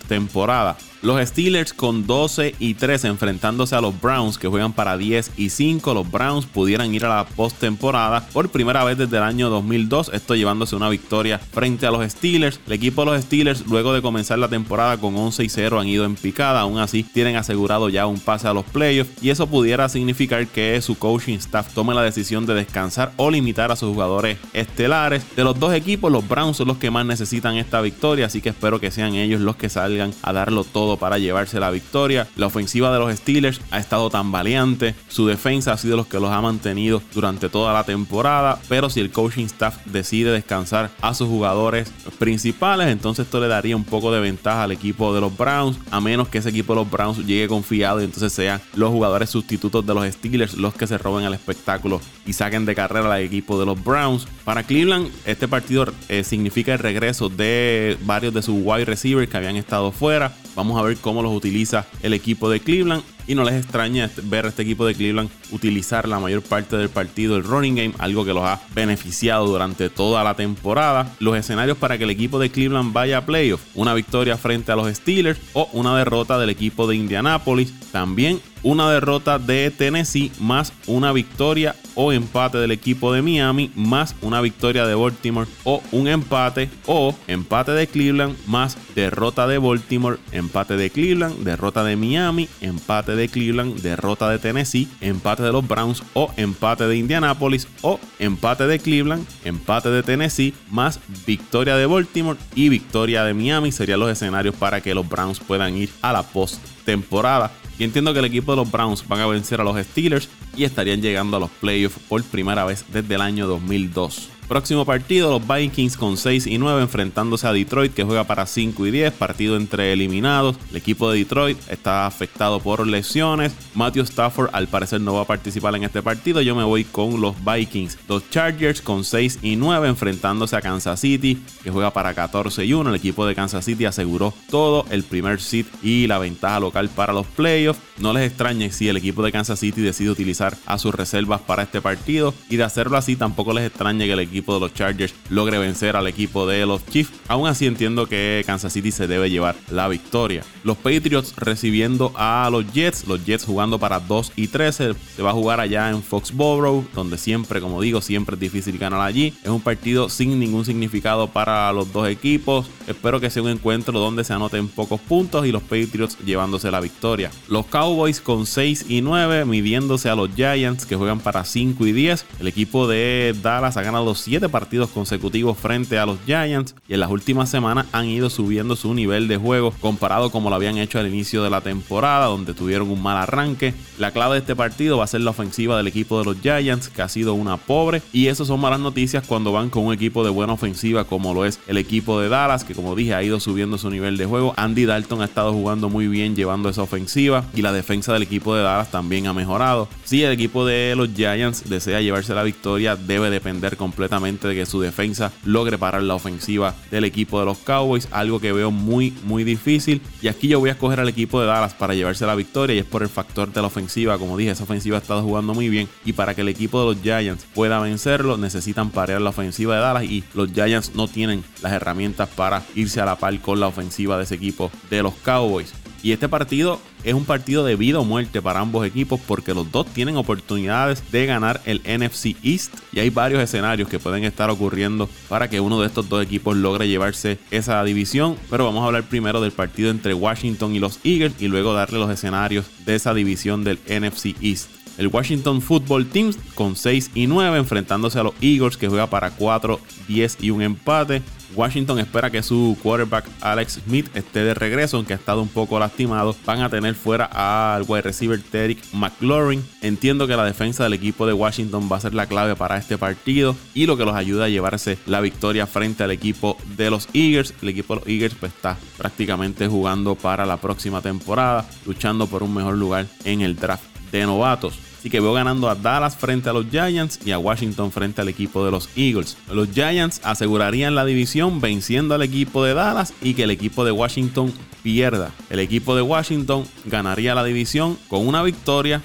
postemporada. 0.07 0.77
Los 1.03 1.25
Steelers 1.29 1.73
con 1.73 2.07
12 2.07 2.55
y 2.57 2.73
3 2.73 3.05
enfrentándose 3.05 3.75
a 3.75 3.81
los 3.81 4.01
Browns 4.01 4.39
que 4.39 4.47
juegan 4.47 4.73
para 4.73 4.97
10 4.97 5.33
y 5.37 5.49
5. 5.49 5.93
Los 5.93 6.09
Browns 6.09 6.47
pudieran 6.47 6.93
ir 6.93 7.05
a 7.05 7.17
la 7.17 7.25
postemporada 7.25 8.27
por 8.33 8.49
primera 8.49 8.83
vez 8.83 8.97
desde 8.97 9.17
el 9.17 9.23
año 9.23 9.51
2002. 9.51 10.09
Esto 10.11 10.35
llevándose 10.35 10.75
una 10.75 10.89
victoria 10.89 11.37
frente 11.37 11.85
a 11.85 11.91
los 11.91 12.11
Steelers. 12.11 12.59
El 12.65 12.73
equipo 12.73 13.05
de 13.05 13.11
los 13.11 13.21
Steelers 13.23 13.67
luego 13.67 13.93
de 13.93 14.01
comenzar 14.01 14.39
la 14.39 14.47
temporada 14.47 14.97
con 14.97 15.15
11 15.15 15.43
y 15.43 15.49
0 15.49 15.79
han 15.79 15.87
ido 15.87 16.03
en 16.03 16.15
picada. 16.15 16.61
Aún 16.61 16.79
así 16.79 17.03
tienen 17.03 17.35
asegurado 17.35 17.89
ya 17.89 18.07
un 18.07 18.19
pase 18.19 18.47
a 18.47 18.53
los 18.53 18.65
playoffs 18.65 19.23
y 19.23 19.29
eso 19.29 19.45
pudiera 19.45 19.87
significar 19.89 20.47
que 20.47 20.81
su 20.81 20.97
coaching 20.97 21.37
staff 21.37 21.75
tome 21.75 21.93
la 21.93 22.01
decisión 22.01 22.47
de 22.47 22.55
descansar 22.55 23.13
o 23.17 23.29
limitar 23.29 23.71
a 23.71 23.75
sus 23.75 23.93
jugadores 23.93 24.39
estelares. 24.51 25.23
De 25.35 25.43
los 25.43 25.59
dos 25.59 25.73
equipos 25.73 26.11
los 26.11 26.27
Browns 26.27 26.57
son 26.57 26.69
los 26.69 26.77
que 26.77 26.89
más 26.89 27.05
necesitan 27.05 27.55
esta 27.55 27.81
victoria 27.81 28.25
así 28.25 28.41
que 28.41 28.49
espero 28.49 28.79
que 28.79 28.89
sean 28.89 29.13
ellos 29.13 29.41
los 29.41 29.55
que 29.55 29.69
salgan 29.69 29.96
a 30.21 30.33
darlo 30.33 30.63
todo 30.63 30.97
para 30.97 31.17
llevarse 31.17 31.59
la 31.59 31.71
victoria. 31.71 32.27
La 32.35 32.47
ofensiva 32.47 32.91
de 32.91 32.99
los 32.99 33.15
Steelers 33.15 33.61
ha 33.71 33.79
estado 33.79 34.09
tan 34.09 34.31
valiente, 34.31 34.95
su 35.07 35.27
defensa 35.27 35.73
ha 35.73 35.77
sido 35.77 35.97
los 35.97 36.07
que 36.07 36.19
los 36.19 36.31
ha 36.31 36.41
mantenido 36.41 37.01
durante 37.13 37.49
toda 37.49 37.73
la 37.73 37.83
temporada, 37.83 38.59
pero 38.69 38.89
si 38.89 38.99
el 38.99 39.11
coaching 39.11 39.45
staff 39.45 39.77
decide 39.85 40.31
descansar 40.31 40.89
a 41.01 41.13
sus 41.13 41.27
jugadores 41.27 41.91
principales, 42.19 42.87
entonces 42.87 43.25
esto 43.25 43.39
le 43.39 43.47
daría 43.47 43.75
un 43.75 43.83
poco 43.83 44.11
de 44.11 44.19
ventaja 44.19 44.63
al 44.63 44.71
equipo 44.71 45.13
de 45.13 45.21
los 45.21 45.35
Browns, 45.35 45.77
a 45.91 45.99
menos 45.99 46.27
que 46.27 46.39
ese 46.39 46.49
equipo 46.49 46.73
de 46.73 46.81
los 46.81 46.91
Browns 46.91 47.19
llegue 47.25 47.47
confiado 47.47 48.01
y 48.01 48.05
entonces 48.05 48.33
sean 48.33 48.61
los 48.75 48.89
jugadores 48.89 49.29
sustitutos 49.29 49.85
de 49.85 49.93
los 49.93 50.05
Steelers 50.05 50.55
los 50.55 50.73
que 50.73 50.87
se 50.87 50.97
roben 50.97 51.25
el 51.25 51.33
espectáculo 51.33 52.01
y 52.25 52.33
saquen 52.33 52.65
de 52.65 52.75
carrera 52.75 53.13
al 53.13 53.21
equipo 53.21 53.59
de 53.59 53.65
los 53.65 53.81
Browns. 53.83 54.27
Para 54.43 54.63
Cleveland, 54.63 55.09
este 55.25 55.47
partido 55.47 55.87
eh, 56.09 56.23
significa 56.23 56.73
el 56.73 56.79
regreso 56.79 57.29
de 57.29 57.97
varios 58.01 58.33
de 58.33 58.41
sus 58.41 58.55
wide 58.61 58.85
receivers 58.85 59.29
que 59.29 59.37
habían 59.37 59.55
estado 59.55 59.86
fuera. 59.91 60.33
Vamos 60.55 60.79
a 60.79 60.83
ver 60.83 60.97
cómo 60.97 61.21
los 61.21 61.33
utiliza 61.33 61.85
el 62.01 62.13
equipo 62.13 62.49
de 62.49 62.59
Cleveland 62.59 63.03
y 63.27 63.35
no 63.35 63.43
les 63.43 63.55
extraña 63.55 64.09
ver 64.23 64.45
a 64.45 64.49
este 64.49 64.63
equipo 64.63 64.85
de 64.85 64.95
Cleveland 64.95 65.29
utilizar 65.51 66.07
la 66.07 66.19
mayor 66.19 66.41
parte 66.41 66.77
del 66.77 66.89
partido 66.89 67.35
el 67.35 67.43
running 67.43 67.75
game, 67.75 67.93
algo 67.99 68.25
que 68.25 68.33
los 68.33 68.43
ha 68.43 68.61
beneficiado 68.73 69.45
durante 69.45 69.89
toda 69.89 70.23
la 70.23 70.35
temporada. 70.35 71.11
Los 71.19 71.37
escenarios 71.37 71.77
para 71.77 71.97
que 71.97 72.05
el 72.05 72.09
equipo 72.09 72.39
de 72.39 72.49
Cleveland 72.49 72.93
vaya 72.93 73.19
a 73.19 73.25
playoff, 73.25 73.61
una 73.75 73.93
victoria 73.93 74.37
frente 74.37 74.71
a 74.71 74.75
los 74.75 74.93
Steelers 74.95 75.39
o 75.53 75.69
una 75.73 75.97
derrota 75.97 76.39
del 76.39 76.49
equipo 76.49 76.87
de 76.87 76.95
Indianapolis. 76.95 77.73
También 77.91 78.39
una 78.63 78.91
derrota 78.91 79.39
de 79.39 79.71
Tennessee 79.71 80.31
más 80.39 80.73
una 80.87 81.11
victoria 81.11 81.75
o 81.95 82.11
empate 82.11 82.57
del 82.57 82.71
equipo 82.71 83.13
de 83.13 83.21
Miami 83.21 83.71
más 83.75 84.15
una 84.21 84.41
victoria 84.41 84.85
de 84.85 84.95
Baltimore 84.95 85.47
o 85.63 85.81
un 85.91 86.07
empate 86.07 86.69
o 86.85 87.15
empate 87.27 87.71
de 87.71 87.87
Cleveland 87.87 88.35
más 88.45 88.77
derrota 88.95 89.47
de 89.47 89.57
Baltimore, 89.57 90.17
empate 90.31 90.75
de 90.75 90.89
Cleveland, 90.89 91.43
derrota 91.43 91.83
de 91.83 91.95
Miami, 91.95 92.49
empate 92.61 93.15
de 93.15 93.16
Cleveland, 93.27 93.81
derrota 93.81 94.29
de 94.29 94.39
Tennessee, 94.39 94.87
empate 95.01 95.43
de 95.43 95.51
los 95.51 95.67
Browns 95.67 96.03
o 96.13 96.31
empate 96.37 96.87
de 96.87 96.97
Indianapolis 96.97 97.67
o 97.81 97.99
empate 98.19 98.67
de 98.67 98.79
Cleveland, 98.79 99.25
empate 99.43 99.89
de 99.89 100.03
Tennessee 100.03 100.53
más 100.69 100.99
victoria 101.25 101.75
de 101.75 101.85
Baltimore 101.85 102.37
y 102.53 102.69
victoria 102.69 103.23
de 103.23 103.33
Miami 103.33 103.71
serían 103.71 103.99
los 103.99 104.11
escenarios 104.11 104.55
para 104.55 104.81
que 104.81 104.93
los 104.93 105.07
Browns 105.09 105.39
puedan 105.39 105.75
ir 105.75 105.89
a 106.01 106.13
la 106.13 106.23
post 106.23 106.63
temporada. 106.85 107.51
Y 107.79 107.83
entiendo 107.83 108.13
que 108.13 108.19
el 108.19 108.25
equipo 108.25 108.51
de 108.51 108.57
los 108.57 108.71
Browns 108.71 109.07
van 109.07 109.19
a 109.19 109.27
vencer 109.27 109.61
a 109.61 109.63
los 109.63 109.77
Steelers 109.79 110.29
y 110.55 110.63
estarían 110.63 111.01
llegando 111.01 111.37
a 111.37 111.39
los 111.39 111.49
playoffs 111.49 111.99
por 112.07 112.23
primera 112.23 112.65
vez 112.65 112.85
desde 112.91 113.15
el 113.15 113.21
año 113.21 113.47
2002. 113.47 114.36
Próximo 114.47 114.85
partido, 114.85 115.29
los 115.37 115.45
Vikings 115.45 115.97
con 115.97 116.15
6 116.15 116.47
y 116.47 116.57
9 116.57 116.81
enfrentándose 116.81 117.45
a 117.47 117.51
Detroit 117.51 117.93
que 117.93 118.05
juega 118.05 118.23
para 118.23 118.45
5 118.45 118.87
y 118.87 118.91
10, 118.91 119.11
partido 119.13 119.57
entre 119.57 119.91
eliminados. 119.91 120.55
El 120.69 120.77
equipo 120.77 121.11
de 121.11 121.19
Detroit 121.19 121.57
está 121.69 122.05
afectado 122.05 122.61
por 122.61 122.87
lesiones. 122.87 123.53
Matthew 123.75 124.03
Stafford 124.03 124.49
al 124.53 124.67
parecer 124.67 125.01
no 125.01 125.15
va 125.15 125.23
a 125.23 125.25
participar 125.25 125.75
en 125.75 125.83
este 125.83 126.01
partido. 126.01 126.41
Yo 126.41 126.55
me 126.55 126.63
voy 126.63 126.85
con 126.85 127.19
los 127.19 127.35
Vikings. 127.43 127.97
Los 128.07 128.29
Chargers 128.29 128.81
con 128.81 129.03
6 129.03 129.39
y 129.41 129.57
9 129.57 129.89
enfrentándose 129.89 130.55
a 130.55 130.61
Kansas 130.61 131.01
City 131.01 131.37
que 131.61 131.69
juega 131.69 131.91
para 131.91 132.13
14 132.13 132.63
y 132.63 132.73
1. 132.73 132.89
El 132.89 132.95
equipo 132.95 133.25
de 133.25 133.35
Kansas 133.35 133.65
City 133.65 133.83
aseguró 133.83 134.33
todo 134.49 134.85
el 134.89 135.03
primer 135.03 135.41
seed 135.41 135.65
y 135.83 136.07
la 136.07 136.19
ventaja 136.19 136.61
local 136.61 136.87
para 136.87 137.11
los 137.11 137.27
playoffs. 137.27 137.81
No 137.99 138.13
les 138.13 138.27
extrañe 138.27 138.71
si 138.71 138.87
el 138.89 138.97
equipo 138.97 139.23
de 139.23 139.31
Kansas 139.31 139.59
City 139.59 139.81
decide 139.81 140.11
utilizar 140.11 140.55
a 140.65 140.77
sus 140.77 140.93
reservas 140.93 141.41
para 141.41 141.63
este 141.63 141.81
partido 141.81 142.33
y 142.49 142.57
de 142.57 142.63
hacerlo 142.63 142.97
así 142.97 143.15
tampoco 143.15 143.53
les 143.53 143.65
extrañe 143.65 144.05
que 144.05 144.13
el 144.13 144.19
equipo 144.19 144.53
de 144.53 144.59
los 144.59 144.73
Chargers 144.73 145.15
logre 145.29 145.57
vencer 145.57 145.95
al 145.95 146.07
equipo 146.07 146.45
de 146.45 146.65
los 146.65 146.85
Chiefs. 146.85 147.11
Aún 147.27 147.47
así 147.47 147.65
entiendo 147.65 148.05
que 148.05 148.43
Kansas 148.45 148.73
City 148.73 148.91
se 148.91 149.07
debe 149.07 149.29
llevar 149.29 149.55
la 149.71 149.87
victoria. 149.87 150.43
Los 150.63 150.77
Patriots 150.77 151.33
recibiendo 151.37 152.13
a 152.15 152.49
los 152.51 152.71
Jets, 152.71 153.07
los 153.07 153.25
Jets 153.25 153.45
jugando 153.45 153.79
para 153.79 153.99
2 153.99 154.33
y 154.35 154.47
13. 154.47 154.93
Se 155.15 155.21
va 155.23 155.31
a 155.31 155.33
jugar 155.33 155.59
allá 155.59 155.89
en 155.89 156.03
Foxborough, 156.03 156.85
donde 156.93 157.17
siempre, 157.17 157.61
como 157.61 157.81
digo, 157.81 158.01
siempre 158.01 158.35
es 158.35 158.39
difícil 158.39 158.77
ganar 158.77 159.01
allí. 159.01 159.33
Es 159.43 159.49
un 159.49 159.61
partido 159.61 160.09
sin 160.09 160.39
ningún 160.39 160.65
significado 160.65 161.27
para 161.27 161.71
los 161.73 161.91
dos 161.91 162.07
equipos. 162.07 162.67
Espero 162.85 163.19
que 163.19 163.29
sea 163.29 163.43
un 163.43 163.49
encuentro 163.49 163.99
donde 163.99 164.23
se 164.23 164.33
anoten 164.33 164.67
pocos 164.67 164.99
puntos 165.01 165.45
y 165.47 165.51
los 165.51 165.63
Patriots 165.63 166.17
llevándose 166.25 166.69
la 166.69 166.79
victoria. 166.79 167.31
Los 167.47 167.65
Cowboys 167.65 167.86
con 168.23 168.45
6 168.45 168.87
y 168.89 168.99
9 168.99 169.45
midiéndose 169.45 170.09
a 170.09 170.15
los 170.15 170.29
Giants 170.35 170.85
que 170.85 170.97
juegan 170.97 171.21
para 171.21 171.45
5 171.45 171.85
y 171.87 171.93
10. 171.93 172.25
El 172.41 172.47
equipo 172.49 172.85
de 172.85 173.33
Dallas 173.41 173.77
ha 173.77 173.81
ganado 173.81 174.13
7 174.13 174.49
partidos 174.49 174.89
consecutivos 174.89 175.57
frente 175.57 175.97
a 175.97 176.05
los 176.05 176.19
Giants 176.25 176.75
y 176.89 176.95
en 176.95 176.99
las 176.99 177.09
últimas 177.09 177.49
semanas 177.49 177.85
han 177.93 178.07
ido 178.07 178.29
subiendo 178.29 178.75
su 178.75 178.93
nivel 178.93 179.29
de 179.29 179.37
juego 179.37 179.73
comparado 179.79 180.31
como 180.31 180.49
lo 180.49 180.57
habían 180.57 180.77
hecho 180.77 180.99
al 180.99 181.07
inicio 181.07 181.43
de 181.43 181.49
la 181.49 181.61
temporada 181.61 182.25
donde 182.25 182.53
tuvieron 182.53 182.91
un 182.91 183.01
mal 183.01 183.15
arranque. 183.15 183.73
La 183.97 184.11
clave 184.11 184.33
de 184.33 184.39
este 184.41 184.55
partido 184.55 184.97
va 184.97 185.05
a 185.05 185.07
ser 185.07 185.21
la 185.21 185.31
ofensiva 185.31 185.77
del 185.77 185.87
equipo 185.87 186.19
de 186.19 186.25
los 186.25 186.41
Giants 186.41 186.89
que 186.89 187.01
ha 187.01 187.07
sido 187.07 187.35
una 187.35 187.55
pobre 187.55 188.01
y 188.11 188.27
eso 188.27 188.43
son 188.43 188.59
malas 188.59 188.81
noticias 188.81 189.25
cuando 189.25 189.53
van 189.53 189.69
con 189.69 189.85
un 189.85 189.93
equipo 189.93 190.25
de 190.25 190.29
buena 190.29 190.53
ofensiva 190.53 191.05
como 191.05 191.33
lo 191.33 191.45
es 191.45 191.61
el 191.67 191.77
equipo 191.77 192.19
de 192.19 192.27
Dallas 192.27 192.65
que 192.65 192.75
como 192.75 192.95
dije 192.97 193.13
ha 193.13 193.23
ido 193.23 193.39
subiendo 193.39 193.77
su 193.77 193.89
nivel 193.89 194.17
de 194.17 194.25
juego. 194.25 194.53
Andy 194.57 194.83
Dalton 194.83 195.21
ha 195.21 195.25
estado 195.25 195.53
jugando 195.53 195.87
muy 195.87 196.09
bien 196.09 196.35
llevando 196.35 196.67
esa 196.67 196.81
ofensiva 196.83 197.45
y 197.55 197.61
la 197.61 197.76
defensa 197.77 198.13
del 198.13 198.23
equipo 198.23 198.55
de 198.55 198.63
Dallas 198.63 198.91
también 198.91 199.27
ha 199.27 199.33
mejorado. 199.33 199.87
Si 200.03 200.23
el 200.23 200.33
equipo 200.33 200.65
de 200.65 200.93
los 200.95 201.09
Giants 201.15 201.69
desea 201.69 202.01
llevarse 202.01 202.33
la 202.33 202.43
victoria 202.43 202.95
debe 202.95 203.29
depender 203.29 203.77
completamente 203.77 204.47
de 204.47 204.55
que 204.55 204.65
su 204.65 204.81
defensa 204.81 205.31
logre 205.45 205.77
parar 205.77 206.03
la 206.03 206.15
ofensiva 206.15 206.75
del 206.91 207.05
equipo 207.05 207.39
de 207.39 207.45
los 207.45 207.57
Cowboys, 207.59 208.07
algo 208.11 208.39
que 208.39 208.51
veo 208.51 208.71
muy, 208.71 209.13
muy 209.23 209.43
difícil. 209.43 210.01
Y 210.21 210.27
aquí 210.27 210.49
yo 210.49 210.59
voy 210.59 210.69
a 210.69 210.73
escoger 210.73 210.99
al 210.99 211.09
equipo 211.09 211.39
de 211.39 211.47
Dallas 211.47 211.73
para 211.73 211.93
llevarse 211.93 212.25
la 212.25 212.35
victoria 212.35 212.75
y 212.75 212.79
es 212.79 212.85
por 212.85 213.03
el 213.03 213.09
factor 213.09 213.51
de 213.51 213.61
la 213.61 213.67
ofensiva. 213.67 214.17
Como 214.17 214.37
dije, 214.37 214.51
esa 214.51 214.63
ofensiva 214.63 214.97
ha 214.97 215.01
estado 215.01 215.23
jugando 215.23 215.53
muy 215.53 215.69
bien 215.69 215.87
y 216.03 216.13
para 216.13 216.35
que 216.35 216.41
el 216.41 216.49
equipo 216.49 216.79
de 216.79 216.95
los 216.95 217.03
Giants 217.03 217.45
pueda 217.53 217.79
vencerlo 217.79 218.37
necesitan 218.37 218.89
parar 218.89 219.21
la 219.21 219.29
ofensiva 219.29 219.75
de 219.75 219.81
Dallas 219.81 220.03
y 220.03 220.23
los 220.33 220.51
Giants 220.51 220.95
no 220.95 221.07
tienen 221.07 221.43
las 221.61 221.71
herramientas 221.71 222.27
para 222.29 222.63
irse 222.75 222.99
a 222.99 223.05
la 223.05 223.15
par 223.15 223.37
con 223.41 223.59
la 223.59 223.67
ofensiva 223.67 224.17
de 224.17 224.23
ese 224.23 224.35
equipo 224.35 224.71
de 224.89 225.03
los 225.03 225.13
Cowboys. 225.15 225.73
Y 226.03 226.11
este 226.11 226.29
partido 226.29 226.79
es 227.07 227.13
un 227.13 227.23
partido 227.23 227.63
de 227.63 227.77
vida 227.77 227.99
o 227.99 228.03
muerte 228.03 228.41
para 228.41 228.59
ambos 228.59 228.85
equipos 228.85 229.17
porque 229.25 229.53
los 229.53 229.71
dos 229.71 229.87
tienen 229.87 230.17
oportunidades 230.17 231.09
de 231.09 231.25
ganar 231.25 231.61
el 231.63 231.79
NFC 231.79 232.35
East 232.43 232.73
y 232.91 232.99
hay 232.99 233.09
varios 233.09 233.41
escenarios 233.41 233.87
que 233.87 233.97
pueden 233.97 234.25
estar 234.25 234.49
ocurriendo 234.49 235.09
para 235.29 235.49
que 235.49 235.61
uno 235.61 235.79
de 235.79 235.87
estos 235.87 236.09
dos 236.09 236.21
equipos 236.21 236.57
logre 236.57 236.89
llevarse 236.89 237.39
esa 237.49 237.81
división. 237.85 238.35
Pero 238.49 238.65
vamos 238.65 238.83
a 238.83 238.87
hablar 238.87 239.03
primero 239.03 239.39
del 239.39 239.53
partido 239.53 239.89
entre 239.89 240.13
Washington 240.13 240.75
y 240.75 240.79
los 240.79 240.99
Eagles 241.05 241.35
y 241.39 241.47
luego 241.47 241.73
darle 241.73 241.97
los 241.97 242.11
escenarios 242.11 242.65
de 242.85 242.95
esa 242.95 243.13
división 243.13 243.63
del 243.63 243.79
NFC 243.87 244.35
East. 244.41 244.76
El 244.97 245.07
Washington 245.07 245.61
Football 245.61 246.07
Team 246.07 246.33
con 246.55 246.75
6 246.75 247.11
y 247.13 247.27
9 247.27 247.57
enfrentándose 247.57 248.19
a 248.19 248.23
los 248.23 248.33
Eagles 248.41 248.77
que 248.77 248.87
juega 248.87 249.07
para 249.07 249.31
4, 249.31 249.79
10 250.07 250.37
y 250.41 250.49
un 250.49 250.61
empate. 250.61 251.21
Washington 251.55 251.99
espera 251.99 252.29
que 252.29 252.43
su 252.43 252.77
quarterback 252.83 253.25
Alex 253.41 253.79
Smith 253.85 254.09
esté 254.15 254.43
de 254.43 254.53
regreso, 254.53 254.97
aunque 254.97 255.13
ha 255.13 255.15
estado 255.15 255.41
un 255.41 255.47
poco 255.47 255.79
lastimado. 255.79 256.35
Van 256.45 256.61
a 256.61 256.69
tener 256.69 256.93
fuera 256.95 257.25
al 257.25 257.83
wide 257.87 258.01
receiver 258.01 258.41
Derek 258.51 258.79
McLaurin. 258.93 259.63
Entiendo 259.81 260.27
que 260.27 260.35
la 260.35 260.43
defensa 260.43 260.83
del 260.83 260.93
equipo 260.93 261.25
de 261.25 261.33
Washington 261.33 261.89
va 261.91 261.97
a 261.97 262.01
ser 262.01 262.13
la 262.13 262.27
clave 262.27 262.55
para 262.55 262.77
este 262.77 262.97
partido 262.97 263.55
y 263.73 263.85
lo 263.85 263.97
que 263.97 264.05
los 264.05 264.15
ayuda 264.15 264.45
a 264.45 264.49
llevarse 264.49 264.97
la 265.05 265.21
victoria 265.21 265.67
frente 265.67 266.03
al 266.03 266.11
equipo 266.11 266.57
de 266.75 266.89
los 266.89 267.07
Eagles. 267.13 267.53
El 267.61 267.69
equipo 267.69 267.95
de 267.95 267.99
los 268.01 268.09
Eagles 268.09 268.35
pues, 268.39 268.53
está 268.53 268.77
prácticamente 268.97 269.67
jugando 269.67 270.15
para 270.15 270.45
la 270.45 270.57
próxima 270.57 271.01
temporada, 271.01 271.67
luchando 271.85 272.27
por 272.27 272.43
un 272.43 272.53
mejor 272.53 272.75
lugar 272.75 273.07
en 273.23 273.41
el 273.41 273.55
draft 273.55 273.85
de 274.11 274.25
novatos. 274.25 274.86
Que 275.09 275.19
veo 275.19 275.33
ganando 275.33 275.69
a 275.69 275.75
Dallas 275.75 276.15
frente 276.17 276.49
a 276.49 276.53
los 276.53 276.65
Giants 276.69 277.19
y 277.25 277.31
a 277.31 277.39
Washington 277.39 277.91
frente 277.91 278.21
al 278.21 278.29
equipo 278.29 278.65
de 278.65 278.71
los 278.71 278.89
Eagles. 278.95 279.37
Los 279.51 279.69
Giants 279.71 280.21
asegurarían 280.23 280.95
la 280.95 281.05
división 281.05 281.61
venciendo 281.61 282.15
al 282.15 282.23
equipo 282.23 282.63
de 282.63 282.73
Dallas 282.73 283.13
y 283.21 283.33
que 283.33 283.43
el 283.43 283.51
equipo 283.51 283.85
de 283.85 283.91
Washington 283.91 284.53
pierda. 284.83 285.31
El 285.49 285.59
equipo 285.59 285.95
de 285.95 286.01
Washington 286.01 286.65
ganaría 286.85 287.35
la 287.35 287.43
división 287.43 287.97
con 288.07 288.27
una 288.27 288.43
victoria 288.43 289.01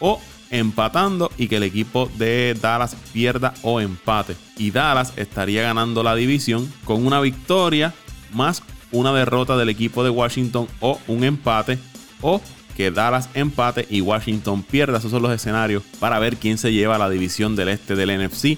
o 0.00 0.20
empatando 0.50 1.30
y 1.36 1.48
que 1.48 1.56
el 1.56 1.62
equipo 1.62 2.10
de 2.16 2.56
Dallas 2.60 2.96
pierda 3.12 3.54
o 3.62 3.80
empate. 3.80 4.36
Y 4.56 4.70
Dallas 4.70 5.12
estaría 5.16 5.62
ganando 5.62 6.02
la 6.02 6.14
división 6.14 6.72
con 6.84 7.06
una 7.06 7.20
victoria 7.20 7.94
más 8.32 8.62
una 8.92 9.12
derrota 9.12 9.56
del 9.56 9.68
equipo 9.68 10.02
de 10.02 10.10
Washington 10.10 10.66
o 10.80 10.98
un 11.08 11.24
empate 11.24 11.78
o 12.20 12.40
que 12.78 12.92
Dallas 12.92 13.28
empate 13.34 13.88
y 13.90 14.02
Washington 14.02 14.62
pierda. 14.62 14.98
Esos 14.98 15.10
son 15.10 15.20
los 15.20 15.32
escenarios 15.32 15.82
para 15.98 16.20
ver 16.20 16.36
quién 16.36 16.58
se 16.58 16.72
lleva 16.72 16.96
la 16.96 17.10
división 17.10 17.56
del 17.56 17.70
este 17.70 17.96
del 17.96 18.24
NFC. 18.24 18.56